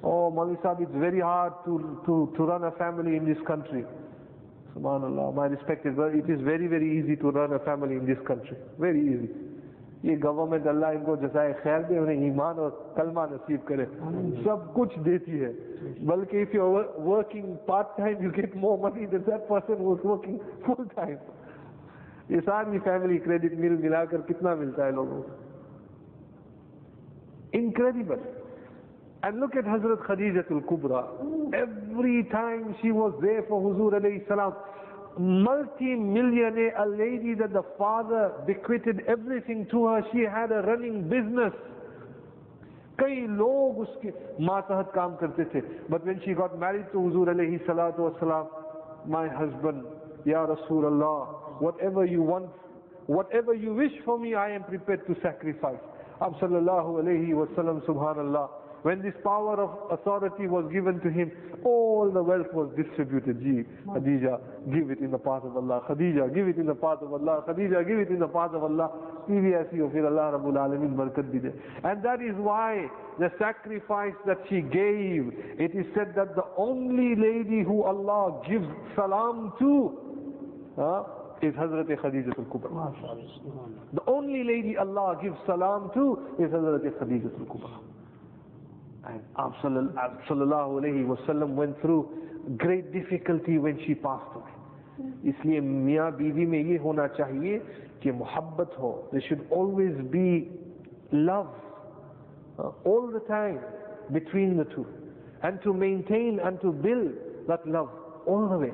او 0.00 0.30
مولوی 0.30 0.54
صاحب 0.62 0.80
it's 0.80 0.94
very 0.94 1.20
hard 1.20 1.68
to 2.06 2.46
run 2.48 2.64
a 2.64 2.70
family 2.78 3.16
in 3.16 3.26
this 3.26 3.46
country 3.46 3.82
Subhanallah, 4.74 5.34
my 5.34 5.46
respect 5.46 5.86
is, 5.86 5.94
it 5.98 6.28
is 6.28 6.40
very, 6.40 6.66
very 6.66 6.98
easy 6.98 7.16
to 7.16 7.30
run 7.30 7.52
a 7.52 7.58
family 7.60 7.94
in 7.94 8.06
this 8.06 8.18
country. 8.26 8.56
Very 8.78 9.02
easy. 9.14 9.32
یہ 10.02 10.16
government 10.22 10.66
اللہ 10.66 10.86
ان 10.86 11.04
کو 11.04 11.14
جزائے 11.16 11.52
خیر 11.62 11.80
دے 11.88 11.98
انہیں 11.98 12.24
ایمان 12.24 12.58
اور 12.58 12.70
کلمہ 12.96 13.20
نصیب 13.30 13.64
کرے۔ 13.64 13.84
سب 14.44 14.74
کچھ 14.74 14.98
دیتی 15.04 15.44
ہے۔ 15.44 15.52
بلکہ 16.06 16.42
if 16.42 16.54
you 16.54 16.66
working 17.04 17.54
part 17.66 17.96
time 17.96 18.22
you 18.24 18.30
get 18.36 18.56
more 18.56 18.78
money 18.78 19.06
then 19.06 19.20
that 19.26 19.48
person 19.48 19.80
who 19.80 19.92
is 19.92 20.04
working 20.06 20.38
full 20.66 20.82
time 20.94 21.16
یہ 22.28 22.40
ساری 22.44 22.78
فیملی 22.84 23.18
کریڈٹ 23.18 23.58
مل 23.58 23.76
ملا 23.82 24.04
کر 24.04 24.20
کتنا 24.20 24.54
ملتا 24.54 24.86
ہے 24.86 24.90
لوگوں 24.90 25.22
کو؟ 25.22 25.28
Incredible 27.52 28.16
and 29.23 29.39
look 29.39 29.55
at 29.55 29.65
Hazrat 29.65 29.97
Khadijatul 30.07 30.61
Kubra 30.65 31.07
every 31.53 32.23
time 32.31 32.75
she 32.81 32.91
was 32.91 33.13
there 33.21 33.43
for 33.47 33.61
Huzur 33.61 33.99
alayhi 33.99 34.27
salam 34.27 34.53
multi-millionaire 35.17 36.73
a 36.77 36.87
lady 36.87 37.33
that 37.35 37.51
the 37.53 37.63
father 37.77 38.31
bequeathed 38.47 39.01
everything 39.07 39.65
to 39.71 39.85
her 39.87 40.01
she 40.11 40.19
had 40.19 40.51
a 40.51 40.61
running 40.69 41.03
business 41.09 41.53
कई 42.99 43.19
लोग 43.39 43.77
उसके 43.79 44.11
मातहत 44.45 44.91
काम 44.95 45.15
करते 45.19 45.43
थे 45.53 45.61
but 45.89 46.05
when 46.05 46.19
she 46.25 46.33
got 46.33 46.57
married 46.59 46.85
to 46.91 46.97
Huzur 46.99 47.27
alayhi 47.35 47.59
salatu 47.65 48.11
wasalam 48.11 48.47
my 49.07 49.27
husband 49.27 49.83
Ya 50.25 50.45
Rasulullah 50.45 51.39
whatever 51.59 52.05
you 52.05 52.21
want, 52.21 52.49
whatever 53.07 53.53
you 53.53 53.73
wish 53.73 53.91
for 54.05 54.17
me, 54.17 54.35
I 54.35 54.49
am 54.51 54.63
prepared 54.63 55.05
to 55.07 55.15
sacrifice. 55.21 55.79
Ab 56.21 56.33
sallallahu 56.41 57.03
alayhi 57.03 57.29
wasallam, 57.31 57.81
subhanallah. 57.85 58.49
when 58.84 59.00
this 59.00 59.14
power 59.24 59.56
of 59.64 59.70
authority 59.98 60.46
was 60.46 60.70
given 60.70 61.00
to 61.00 61.08
him, 61.08 61.32
all 61.64 62.10
the 62.12 62.22
wealth 62.22 62.52
was 62.52 62.68
distributed. 62.76 63.40
Ji, 63.40 63.64
Khadija, 63.88 64.38
give 64.74 64.90
it 64.90 64.98
in 64.98 65.10
the 65.10 65.16
path 65.16 65.40
of 65.42 65.56
Allah. 65.56 65.80
Khadija, 65.88 66.34
give 66.34 66.48
it 66.48 66.58
in 66.58 66.66
the 66.66 66.74
path 66.74 66.98
of 67.00 67.10
Allah. 67.10 67.42
Khadija, 67.48 67.80
give 67.88 67.98
it 67.98 68.08
in 68.10 68.18
the 68.18 68.28
path 68.28 68.50
of 68.52 68.62
Allah. 68.62 68.90
PVSC 69.26 69.80
of 69.80 69.96
Allah 69.96 70.36
Rabbul 70.36 70.60
Alameen 70.60 70.92
barakat 71.00 71.32
bide. 71.32 71.54
And 71.82 72.02
that 72.04 72.20
is 72.20 72.34
why 72.36 72.86
the 73.18 73.30
sacrifice 73.38 74.12
that 74.26 74.36
she 74.50 74.60
gave, 74.60 75.32
it 75.58 75.72
is 75.74 75.86
said 75.96 76.12
that 76.16 76.36
the 76.36 76.44
only 76.58 77.14
lady 77.16 77.62
who 77.64 77.84
Allah 77.84 78.42
gives 78.46 78.68
salam 78.94 79.54
to, 79.60 79.96
huh, 80.76 81.04
is 81.40 81.54
Hazrat 81.54 81.88
Khadijatul 81.88 82.52
Kubra. 82.52 82.68
The 83.94 84.02
only 84.06 84.44
lady 84.44 84.76
Allah 84.76 85.16
gives 85.22 85.38
salam 85.46 85.90
to 85.94 86.18
is 86.38 86.50
Hazrat 86.50 86.84
Khadijatul 87.00 87.46
Kubra. 87.48 87.93
And 89.05 89.21
Sallallahu 89.35 90.81
Alaihi 90.81 91.05
Wasallam 91.05 91.55
went 91.55 91.79
through 91.81 92.09
great 92.57 92.91
difficulty 92.93 93.57
when 93.57 93.79
she 93.85 93.95
passed 93.95 94.35
away. 94.35 94.53
इसलिए 95.23 95.59
मियाँ 95.63 96.11
बीवी 96.17 96.45
में 96.45 96.59
ये 96.59 96.77
होना 96.83 97.05
चाहिए 97.15 97.57
कि 98.03 98.11
मोहब्बत 98.11 98.75
हो 98.79 98.91
there 99.11 99.21
should 99.27 99.45
always 99.49 99.95
be 100.11 100.51
love 101.11 101.47
uh, 102.59 102.71
all 102.83 103.07
the 103.07 103.21
time 103.27 103.59
between 104.11 104.57
the 104.57 104.65
two 104.75 104.85
and 105.43 105.61
to 105.63 105.73
maintain 105.73 106.39
and 106.43 106.59
to 106.61 106.73
build 106.73 107.13
that 107.47 107.65
love 107.67 107.89
all 108.27 108.47
the 108.49 108.57
way 108.57 108.73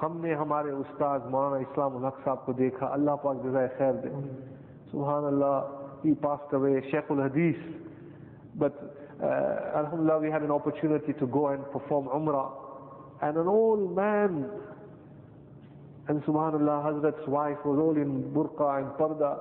हमने 0.00 0.34
हमारे 0.40 0.72
उस्ताद 0.84 1.24
मौलाना 1.30 1.58
इस्लाम 1.60 2.04
हक 2.06 2.18
साहब 2.24 2.44
को 2.46 2.52
देखा 2.60 2.86
अल्लाह 2.98 3.16
पाक 3.24 3.36
जजाय 3.44 3.68
खैर 3.78 3.94
दे 4.04 4.10
सुबहान 4.90 5.24
अल्लाह 5.32 5.56
he 6.04 6.14
passed 6.14 6.52
away 6.52 6.74
Sheikh 6.90 7.10
al-Hadith 7.10 7.62
but 8.54 8.74
uh, 9.22 9.78
alhamdulillah 9.80 10.18
we 10.20 10.30
had 10.30 10.42
an 10.42 10.50
opportunity 10.50 11.12
to 11.14 11.26
go 11.26 11.48
and 11.48 11.64
perform 11.72 12.06
umrah 12.08 12.50
and 13.22 13.36
an 13.36 13.48
old 13.48 13.94
man 13.96 14.46
and 16.08 16.22
subhanallah 16.22 16.76
Hazrat's 16.86 17.26
wife 17.28 17.58
was 17.64 17.78
all 17.78 17.96
in 17.96 18.22
burqa 18.32 18.78
and 18.78 18.88
parda 19.00 19.32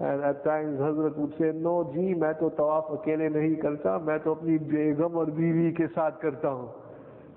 and 0.00 0.24
at 0.24 0.44
times 0.44 0.78
Hazrat 0.80 1.16
would 1.16 1.34
say 1.38 1.50
no 1.54 1.90
ji 1.94 2.14
मैं 2.18 2.34
तो 2.42 2.50
तवाफ 2.58 2.90
अकेले 2.98 3.28
नहीं 3.38 3.56
करता 3.62 3.98
मैं 4.06 4.18
तो 4.24 4.34
अपनी 4.34 4.58
बेगम 4.74 5.18
और 5.22 5.30
बीवी 5.38 5.70
के 5.80 5.86
साथ 5.98 6.20
करता 6.22 6.48
हूँ 6.58 6.68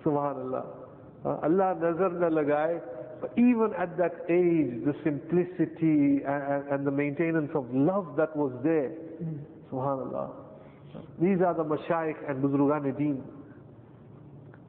सुबहान 0.03 0.41
अल्लाह 0.45 1.33
अल्लाह 1.47 1.73
नजर 1.83 2.11
न 2.23 2.29
लगाए 2.39 2.79
But 3.19 3.31
even 3.35 3.73
at 3.77 3.97
that 3.97 4.13
age, 4.29 4.85
the 4.85 4.93
simplicity 5.03 6.21
and, 6.23 6.67
and 6.69 6.85
the 6.85 6.91
maintenance 6.91 7.49
of 7.55 7.65
love 7.73 8.15
that 8.17 8.35
was 8.35 8.51
there, 8.63 8.91
subhanAllah. 9.71 10.29
These 11.20 11.40
are 11.40 11.54
the 11.54 11.64
mashayikh 11.64 12.28
and 12.30 12.42
buzrugan 12.42 12.96
deen. 12.96 13.22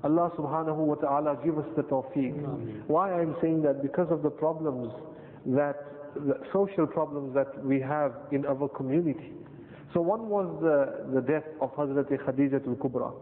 Allah 0.04 0.32
subhanahu 0.38 0.76
wa 0.78 0.96
ta'ala 0.96 1.38
give 1.44 1.58
us 1.58 1.66
the 1.78 1.84
tawfiq. 1.84 2.88
Why 2.88 3.14
I'm 3.14 3.36
saying 3.42 3.62
that? 3.64 3.82
Because 3.82 4.08
of 4.12 4.22
the 4.22 4.30
problems 4.30 4.92
that, 5.48 6.14
the 6.16 6.40
social 6.52 6.86
problems 6.86 7.34
that 7.36 7.64
we 7.66 7.80
have 7.80 8.14
in 8.32 8.46
our 8.46 8.68
community. 8.70 9.32
So 9.94 10.02
one 10.02 10.28
was 10.28 10.48
the, 10.62 11.14
the 11.14 11.22
death 11.22 11.46
of 11.62 11.72
Hazrat 11.76 12.10
Khadijah 12.26 12.62
al-Kubra. 12.68 13.14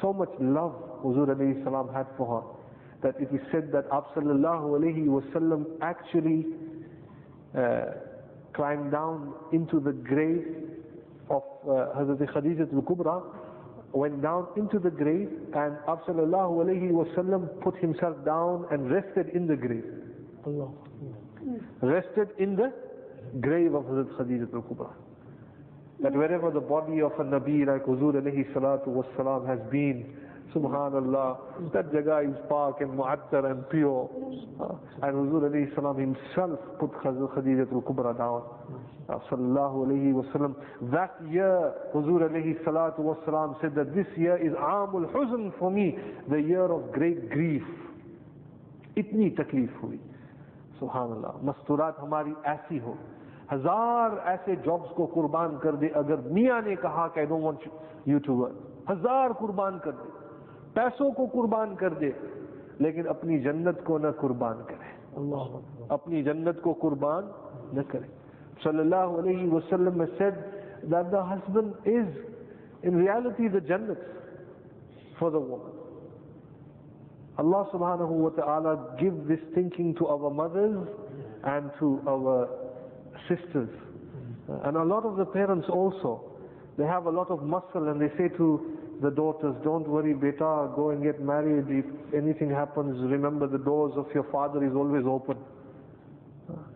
So 0.00 0.12
much 0.12 0.30
love 0.40 0.74
Huzur 1.04 1.28
alayhi 1.28 1.62
salam 1.64 1.92
had 1.94 2.06
for 2.16 2.40
her 2.42 2.58
that 3.02 3.14
it 3.20 3.28
is 3.32 3.40
said 3.52 3.70
that 3.72 3.88
Sallallahu 3.90 4.80
alayhi 4.80 5.06
wasallam 5.06 5.66
actually 5.80 6.46
uh, 7.56 7.92
climbed 8.54 8.90
down 8.90 9.34
into 9.52 9.78
the 9.78 9.92
grave 9.92 10.44
of 11.30 11.42
uh, 11.64 11.92
Hazrat 11.98 12.32
Khadijah 12.32 12.68
al-Kubra 12.72 13.22
went 13.92 14.20
down 14.22 14.46
into 14.56 14.78
the 14.78 14.90
grave 14.90 15.28
and 15.54 15.76
alayhi 15.86 16.90
wasallam 16.90 17.48
put 17.62 17.76
himself 17.78 18.16
down 18.24 18.66
and 18.70 18.90
rested 18.90 19.28
in 19.34 19.46
the 19.46 19.56
grave. 19.56 19.84
Allah. 20.46 20.68
Rested 21.82 22.28
in 22.38 22.56
the 22.56 22.72
grave 23.40 23.74
of 23.74 23.84
Hazrat 23.84 24.16
Khadijah 24.16 24.48
al-Kubra. 24.54 24.90
That 26.00 26.12
wherever 26.12 26.50
the 26.50 26.60
body 26.60 27.00
of 27.00 27.12
a 27.18 27.24
Nabi 27.24 27.66
like 27.66 27.84
Huzur 27.84 28.14
alayhi 28.14 28.52
salatu 28.52 28.88
wasalam 28.88 29.46
has 29.48 29.58
been, 29.70 30.14
سبحان 30.58 30.94
اللہ 31.00 31.70
that 31.72 31.90
jaga 31.92 32.18
is 32.28 32.36
park 32.48 32.80
and 32.84 32.94
muattar 33.00 33.42
and 33.50 33.64
pure 33.72 34.08
and 35.02 35.18
huzur 35.18 35.42
alayhi 35.48 35.74
salam 35.74 35.98
himself 36.02 36.64
put 36.80 36.96
khazir 37.02 37.28
khadijat 37.34 37.74
al-kubra 37.80 38.14
down 38.20 38.48
sallallahu 39.28 39.84
alayhi 39.86 40.12
wa 40.16 40.24
sallam 40.32 40.56
that 40.94 41.20
year 41.34 41.52
huzur 41.94 42.18
alayhi 42.28 42.56
salatu 42.64 43.06
wa 43.10 43.14
sallam 43.26 43.54
said 43.60 43.76
that 43.80 43.94
this 43.98 44.18
year 44.24 44.36
is 44.48 44.56
amul 44.70 45.06
huzn 45.14 45.46
for 45.60 45.70
me 45.78 45.86
the 46.34 46.40
year 46.52 46.66
of 46.78 46.90
great 46.98 47.28
grief 47.36 47.74
اتنی 49.00 49.28
تکلیف 49.38 49.82
ہوئی 49.82 49.98
سبحان 50.78 51.10
اللہ 51.12 51.42
مستورات 51.48 51.98
ہماری 52.02 52.32
ایسی 52.52 52.78
ہو 52.84 52.94
ہزار 53.52 54.16
ایسے 54.32 54.54
jobs 54.64 54.94
کو 54.96 55.06
قربان 55.14 55.56
کر 55.62 55.74
دے 55.82 55.88
اگر 56.00 56.24
میاں 56.38 56.60
نے 56.68 56.74
کہا 56.82 57.06
کہ 57.14 57.20
I 57.20 57.26
don't 57.32 57.46
want 57.48 57.68
you 58.12 58.18
to 58.28 58.38
work 58.40 58.90
ہزار 58.90 59.30
قربان 59.40 59.78
کر 59.84 59.92
دے 60.00 60.17
पैसों 60.77 61.11
को 61.19 61.25
कुर्बान 61.35 61.75
कर 61.81 61.93
दे 62.01 62.13
लेकिन 62.81 63.05
अपनी 63.15 63.39
जन्नत 63.45 63.83
को 63.87 63.97
न 64.05 64.11
कुर्बान 64.21 64.63
करे 64.69 64.91
अल्लाह 65.21 65.93
अपनी 65.93 66.23
जन्नत 66.23 66.61
को 66.63 66.73
कुर्बान 66.83 67.29
न 67.77 67.83
करे 67.91 68.09
सल्लल्लाहु 68.63 69.17
अलैहि 69.21 69.47
वसल्लम 69.53 70.05
said 70.17 70.35
that 70.93 71.11
the 71.11 71.23
husband 71.23 71.73
is 71.85 72.07
in 72.83 72.95
reality 72.95 73.47
the 73.47 73.61
jannat 73.61 73.97
for 75.19 75.31
the 75.31 75.39
woman 75.39 75.71
Allah 77.37 77.67
subhanahu 77.73 78.09
wa 78.09 78.29
ta'ala 78.29 78.95
give 78.99 79.27
this 79.27 79.39
thinking 79.55 79.95
to 79.95 80.07
our 80.07 80.29
mothers 80.29 80.87
and 81.43 81.71
to 81.79 81.99
our 82.07 82.47
sisters 83.27 83.69
and 84.65 84.77
a 84.77 84.83
lot 84.83 85.05
of 85.05 85.15
the 85.17 85.25
parents 85.25 85.67
also 85.69 86.21
they 86.77 86.85
have 86.85 87.05
a 87.05 87.09
lot 87.09 87.31
of 87.31 87.43
muscle 87.43 87.87
and 87.89 87.99
they 88.01 88.09
say 88.17 88.27
to 88.37 88.47
the 89.02 89.10
daughters, 89.10 89.54
don't 89.62 89.86
worry 89.88 90.14
beta, 90.14 90.70
go 90.74 90.90
and 90.90 91.02
get 91.02 91.20
married. 91.20 91.66
If 91.68 91.84
anything 92.14 92.50
happens, 92.50 92.98
remember 93.10 93.46
the 93.46 93.58
doors 93.58 93.92
of 93.96 94.06
your 94.14 94.24
father 94.32 94.64
is 94.64 94.74
always 94.74 95.04
open. 95.06 95.36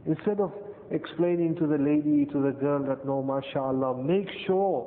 Instead 0.07 0.41
of 0.41 0.53
explaining 0.91 1.57
to 1.57 1.67
the 1.67 1.79
lady, 1.79 2.27
to 2.27 2.43
the 2.43 2.53
girl 2.53 2.83
that 2.85 3.05
no, 3.07 3.23
mashallah, 3.23 4.03
make 4.03 4.29
sure 4.47 4.87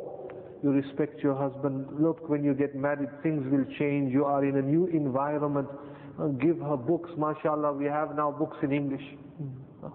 you 0.63 0.71
respect 0.71 1.21
your 1.21 1.35
husband. 1.35 1.87
Look, 1.99 2.29
when 2.29 2.43
you 2.43 2.53
get 2.53 2.75
married, 2.75 3.09
things 3.21 3.45
will 3.51 3.65
change. 3.77 4.11
You 4.11 4.25
are 4.25 4.43
in 4.45 4.57
a 4.57 4.61
new 4.61 4.87
environment. 4.87 5.67
Uh, 6.19 6.27
give 6.27 6.59
her 6.59 6.77
books, 6.77 7.09
mashallah. 7.17 7.73
We 7.73 7.85
have 7.85 8.15
now 8.15 8.31
books 8.31 8.57
in 8.63 8.71
English. 8.71 9.03
Uh, 9.83 9.89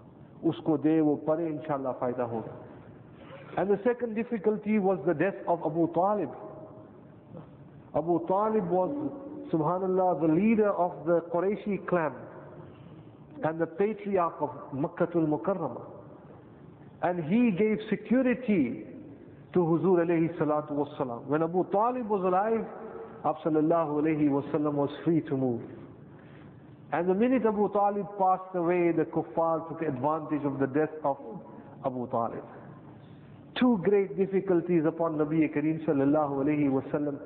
usko 0.45 0.83
de 0.83 1.01
wo 1.03 1.17
pare 1.17 1.47
inshallah 1.47 1.97
fayda 2.01 2.29
hoga. 2.29 2.53
And 3.57 3.69
the 3.71 3.81
second 3.85 4.15
difficulty 4.15 4.79
was 4.79 4.99
the 5.07 5.15
death 5.15 5.35
of 5.49 5.61
Abu 5.65 5.93
Talib. 5.93 6.31
Abu 7.97 8.27
Talib 8.27 8.69
was, 8.69 8.91
subhanallah, 9.53 10.21
the 10.21 10.33
leader 10.33 10.71
of 10.71 11.05
the 11.07 11.21
Qurayshi 11.33 11.87
clan 11.89 12.13
and 13.45 13.59
the 13.61 13.67
patriarch 13.67 14.35
of 14.41 14.51
Makkah 14.73 15.09
al-Mukarramah. 15.15 15.83
And 17.03 17.25
he 17.25 17.51
gave 17.51 17.79
security 17.89 18.85
to 19.55 19.59
Huzur 19.59 20.05
alayhi 20.05 20.37
salatu 20.39 20.73
wasalam. 20.73 21.25
When 21.25 21.43
Abu 21.43 21.65
Talib 21.73 22.09
was 22.09 22.23
alive, 22.25 22.67
Sallallahu 23.25 24.01
alayhi 24.03 24.29
wasallam 24.29 24.75
was 24.75 24.91
free 25.05 25.21
to 25.23 25.37
move. 25.37 25.61
And 26.93 27.09
the 27.09 27.15
minute 27.15 27.45
Abu 27.47 27.71
Talib 27.73 28.07
passed 28.19 28.55
away, 28.55 28.93
the 28.93 29.05
kuffar 29.05 29.69
took 29.69 29.83
advantage 29.83 30.45
of 30.45 30.59
the 30.59 30.67
death 30.67 30.91
of 31.05 31.17
Abu 31.85 32.09
Talib. 32.11 32.43
Two 33.59 33.81
great 33.85 34.17
difficulties 34.17 34.85
upon 34.87 35.17
Nabi 35.17 35.55
Kareem 35.55 35.85
sallallahu 35.87 36.45
alayhi 36.45 36.71
wasallam. 36.71 37.19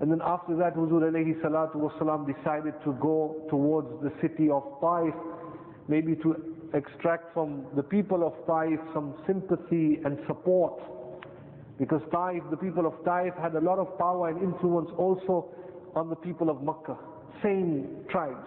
And 0.00 0.10
then 0.10 0.20
after 0.24 0.54
that, 0.56 0.74
Huzur 0.76 1.02
alayhi 1.10 1.40
salatu 1.40 1.76
wasalam 1.76 2.26
decided 2.26 2.74
to 2.84 2.92
go 3.00 3.46
towards 3.48 3.88
the 4.02 4.12
city 4.20 4.50
of 4.50 4.62
Taif, 4.80 5.14
maybe 5.88 6.14
to 6.16 6.36
extract 6.74 7.32
from 7.32 7.64
the 7.76 7.82
people 7.82 8.26
of 8.26 8.34
Taif 8.46 8.78
some 8.92 9.14
sympathy 9.26 10.00
and 10.04 10.18
support. 10.26 10.82
Because 11.78 12.02
Taif, 12.12 12.42
the 12.50 12.56
people 12.58 12.86
of 12.86 12.92
Taif 13.04 13.32
had 13.40 13.54
a 13.54 13.60
lot 13.60 13.78
of 13.78 13.96
power 13.98 14.28
and 14.28 14.42
influence 14.42 14.90
also 14.98 15.48
on 15.94 16.10
the 16.10 16.16
people 16.16 16.50
of 16.50 16.62
Makkah, 16.62 16.98
same 17.42 18.04
tribes. 18.10 18.46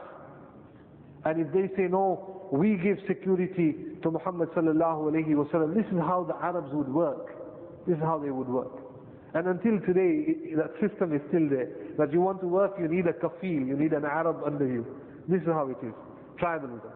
And 1.26 1.42
if 1.42 1.52
they 1.52 1.68
say 1.76 1.88
no, 1.90 2.48
we 2.52 2.76
give 2.78 2.98
security 3.08 3.76
to 4.04 4.12
Muhammad 4.12 4.50
sallallahu 4.52 5.12
alayhi 5.12 5.30
wasallam, 5.34 5.74
this 5.76 5.86
is 5.86 6.00
how 6.00 6.24
the 6.28 6.36
Arabs 6.46 6.70
would 6.74 6.88
work. 6.94 7.36
This 7.88 7.98
is 7.98 8.04
how 8.04 8.20
they 8.20 8.30
would 8.30 8.48
work. 8.48 8.89
And 9.34 9.48
until 9.48 9.80
today, 9.86 10.56
that 10.58 10.74
system 10.82 11.14
is 11.14 11.22
still 11.30 11.48
there. 11.50 11.70
That 11.98 12.12
you 12.12 12.22
want 12.22 12.42
to 12.42 12.48
work, 12.48 12.74
you 12.80 12.88
need 12.88 13.06
a 13.06 13.14
kafil, 13.14 13.68
you 13.68 13.78
need 13.78 13.94
an 13.94 14.04
Arab 14.06 14.38
under 14.46 14.66
you. 14.66 14.86
This 15.28 15.42
is 15.42 15.48
how 15.48 15.70
it 15.70 15.78
is. 15.86 15.94
Tribalism. 16.42 16.92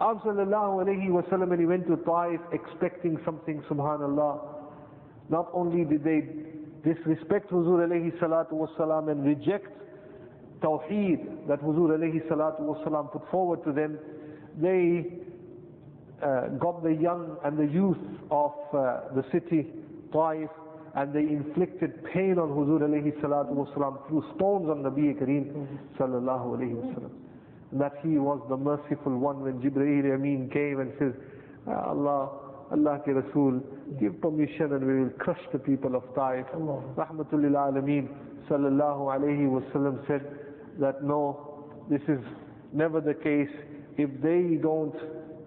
Abu 0.00 0.20
sallallahu 0.20 0.84
alayhi 0.84 1.08
wasallam, 1.08 1.48
when 1.48 1.60
he 1.60 1.66
went 1.66 1.86
to 1.86 1.96
Taif 2.04 2.40
expecting 2.52 3.18
something, 3.24 3.62
subhanallah, 3.70 4.40
not 5.30 5.48
only 5.54 5.84
did 5.84 6.02
they 6.04 6.20
disrespect 6.84 7.50
Huzur 7.50 7.86
alayhi 7.86 8.12
salatu 8.18 8.52
wasalam 8.52 9.10
and 9.10 9.24
reject 9.24 9.68
Tawheed 10.60 11.46
that 11.48 11.60
Huzur 11.62 11.96
alayhi 11.96 12.26
salatu 12.28 12.60
wasalam 12.62 13.10
put 13.12 13.22
forward 13.30 13.64
to 13.64 13.72
them, 13.72 13.98
they 14.60 15.06
uh, 16.22 16.48
got 16.58 16.82
the 16.82 16.92
young 16.92 17.36
and 17.44 17.56
the 17.58 17.66
youth 17.72 17.96
of 18.30 18.52
uh, 18.74 19.00
the 19.14 19.24
city, 19.32 19.66
Taif, 20.12 20.48
and 20.96 21.12
they 21.12 21.20
inflicted 21.20 21.92
pain 22.12 22.38
on 22.38 22.48
Huzur 22.48 22.80
alayhi 22.80 23.12
salatu 23.20 23.52
wasalam 23.54 23.98
through 24.08 24.24
stones 24.34 24.68
on 24.70 24.82
Nabi 24.82 25.12
Kareem 25.20 25.68
sallallahu 25.98 26.56
alayhi 26.56 26.74
wasallam. 26.74 27.10
That 27.72 27.92
he 28.02 28.16
was 28.16 28.40
the 28.48 28.56
merciful 28.56 29.18
one 29.18 29.42
when 29.42 29.60
Jibreel 29.60 30.14
Amin 30.14 30.48
came 30.50 30.80
and 30.80 30.90
says, 30.98 31.12
ah, 31.68 31.90
Allah, 31.90 32.30
Allah 32.72 32.98
ke 33.04 33.08
Rasul, 33.08 33.60
give 34.00 34.18
permission 34.22 34.72
and 34.72 34.86
we 34.86 35.02
will 35.04 35.10
crush 35.18 35.40
the 35.52 35.58
people 35.58 35.96
of 35.96 36.02
Taif. 36.14 36.46
Rahmatul 36.54 37.44
Alameen 37.44 38.08
sallallahu 38.48 39.12
alayhi 39.18 39.46
wasallam 39.52 40.00
said 40.06 40.24
that 40.80 41.04
no, 41.04 41.68
this 41.90 42.00
is 42.08 42.20
never 42.72 43.02
the 43.02 43.12
case. 43.14 43.52
If 43.98 44.08
they 44.22 44.56
don't 44.62 44.94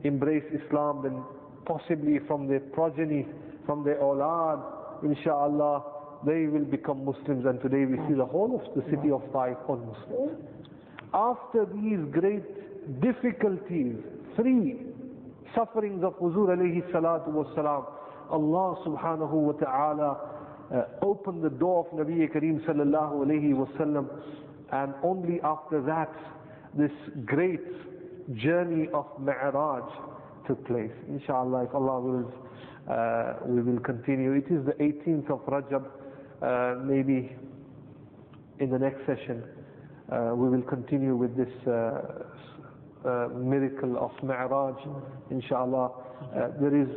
embrace 0.04 0.44
Islam, 0.54 1.02
then 1.02 1.24
possibly 1.66 2.20
from 2.28 2.48
their 2.48 2.60
progeny, 2.60 3.26
from 3.66 3.84
their 3.84 3.98
awlad, 3.98 4.76
inshallah, 5.04 5.84
they 6.26 6.48
will 6.48 6.66
become 6.66 7.06
Muslims 7.06 7.46
and 7.46 7.62
today 7.62 7.86
we 7.86 7.98
see 8.08 8.14
the 8.16 8.26
whole 8.26 8.60
of 8.60 8.74
the 8.76 8.90
city 8.90 9.12
of 9.12 9.22
Taif 9.32 9.58
on 9.68 9.86
Muslims. 9.88 10.38
After 11.14 11.66
these 11.66 12.00
great 12.12 13.02
difficulties, 13.02 13.96
three 14.36 14.82
sufferings 15.56 16.04
of 16.04 16.14
Huzur 16.20 16.50
alayhi 16.56 16.84
salatu 16.92 17.30
wasalam, 17.30 17.86
Allah 18.30 18.78
subhanahu 18.86 19.32
wa 19.32 19.52
ta'ala 19.54 20.18
uh, 20.74 20.84
opened 21.02 21.44
the 21.44 21.50
door 21.50 21.88
of 21.88 21.98
Nabi 21.98 22.30
Kareem 22.32 22.64
sallallahu 22.66 23.26
alayhi 23.26 23.54
wasallam 23.54 24.08
and 24.72 24.94
only 25.04 25.40
after 25.44 25.82
that 25.82 26.14
this 26.78 26.92
great 27.26 27.62
journey 28.36 28.88
of 28.94 29.06
Mi'raj 29.20 29.84
took 30.48 30.64
place. 30.68 30.92
Inshallah, 31.08 31.64
if 31.66 31.74
Allah 31.74 32.00
wills, 32.02 32.34
we 33.46 33.62
will 33.62 33.80
continue. 33.80 34.34
It 34.34 34.46
is 34.52 34.66
the 34.66 34.74
18th 34.74 35.30
of 35.30 35.46
Rajab. 35.46 35.86
Uh, 36.42 36.80
maybe 36.86 37.36
in 38.60 38.70
the 38.70 38.80
next 38.80 39.06
session 39.06 39.44
uh, 40.12 40.32
we 40.34 40.50
will 40.50 40.62
continue 40.64 41.16
with 41.16 41.36
this 41.36 41.52
uh, 41.68 42.24
uh, 43.06 43.28
miracle 43.34 43.98
of 43.98 44.12
Mi'raj, 44.24 44.76
inshallah, 45.32 45.92
uh, 46.36 46.48
there 46.60 46.76
is 46.76 46.90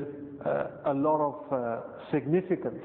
uh, 0.44 0.66
a 0.86 0.94
lot 0.94 1.20
of 1.20 1.52
uh, 1.52 1.80
significance, 2.10 2.82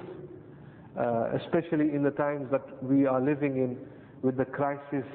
uh, 1.00 1.30
especially 1.44 1.94
in 1.96 2.04
the 2.04 2.12
times 2.12 2.48
that 2.52 2.62
we 2.84 3.06
are 3.06 3.22
living 3.22 3.58
in 3.58 3.78
with 4.22 4.38
the 4.38 4.46
crisis 4.46 5.06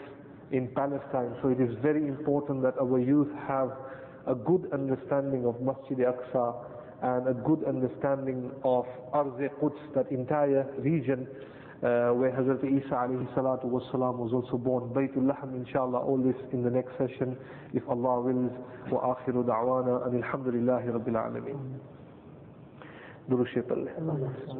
in 0.51 0.69
Palestine. 0.75 1.35
So 1.43 1.49
it 1.49 1.61
is 1.61 1.75
very 1.83 2.07
important 2.07 2.63
that 2.63 2.75
our 2.81 2.99
youth 2.99 3.31
have 3.47 3.71
a 4.27 4.35
good 4.35 4.69
understanding 4.73 5.47
of 5.47 5.61
Masjid 5.61 5.99
Aqsa 5.99 6.55
and 7.03 7.29
a 7.29 7.35
good 7.35 7.65
understanding 7.65 8.51
of 8.65 8.87
Arz 9.13 9.37
Quds, 9.61 9.77
that 9.95 10.11
entire 10.11 10.67
region 10.79 11.27
uh, 11.83 12.15
where 12.15 12.31
Hazrat 12.31 12.63
Isa 12.63 12.95
alayhi 12.95 13.27
salatu 13.35 13.65
was 13.65 14.33
also 14.33 14.57
born. 14.57 14.91
Baytul 14.95 15.27
Lahm, 15.27 15.55
inshallah, 15.57 15.99
all 15.99 16.19
this 16.19 16.37
in 16.53 16.63
the 16.63 16.71
next 16.71 16.93
session, 16.99 17.37
if 17.75 17.83
Allah 17.89 18.21
wills. 18.21 18.53
Wa 18.91 19.17
akhiru 19.17 19.45
da'wana 19.45 20.07
and 20.07 20.23
alhamdulillahi 20.23 20.87
rabbil 20.95 21.19
alameen. 21.19 21.81
درشي 23.29 23.63
طلع 23.63 23.93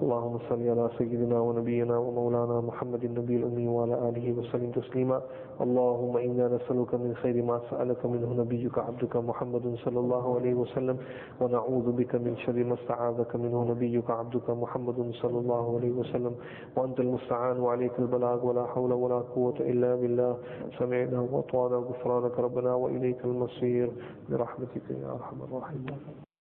اللهم 0.03 0.39
صل 0.49 0.63
على 0.69 0.91
سيدنا 0.99 1.41
ونبينا 1.41 1.97
ومولانا 1.99 2.61
محمد 2.61 3.05
النبي 3.05 3.37
الأمي 3.37 3.69
وعلى 3.69 4.09
آله 4.09 4.33
وسلم 4.39 4.71
تسليما. 4.71 5.23
اللهم 5.61 6.17
إنا 6.17 6.49
نسألك 6.49 6.95
من 6.95 7.15
خير 7.15 7.43
ما 7.43 7.61
سألك 7.71 8.07
منه 8.07 8.33
نبيك 8.43 8.79
عبدك 8.79 9.17
محمد 9.17 9.75
صلى 9.85 10.01
الله 10.01 10.25
عليه 10.37 10.55
وسلم 10.55 10.97
ونعوذ 11.41 11.93
بك 11.93 12.15
من 12.15 12.37
شر 12.37 12.65
ما 12.65 12.75
استعاذك 12.75 13.37
منه 13.37 13.65
نبيك 13.71 14.11
عبدك 14.11 14.51
محمد 14.51 15.11
صلى 15.23 15.39
الله 15.39 15.77
عليه 15.77 15.93
وسلم. 15.93 16.35
وأنت 16.77 17.01
المستعان 17.01 17.61
وعليك 17.61 17.99
البلاغ 17.99 18.47
ولا 18.47 18.65
حول 18.67 18.93
ولا 18.93 19.19
قوة 19.35 19.59
إلا 19.61 19.95
بالله. 19.95 20.37
سمعنا 20.79 21.21
وأطعنا 21.21 21.77
غفرانك 21.77 22.39
ربنا 22.39 22.75
وإليك 22.75 23.25
المصير. 23.25 23.91
برحمتك 24.31 24.91
يا 24.91 25.11
أرحم 25.13 25.37
الراحمين. 25.43 26.32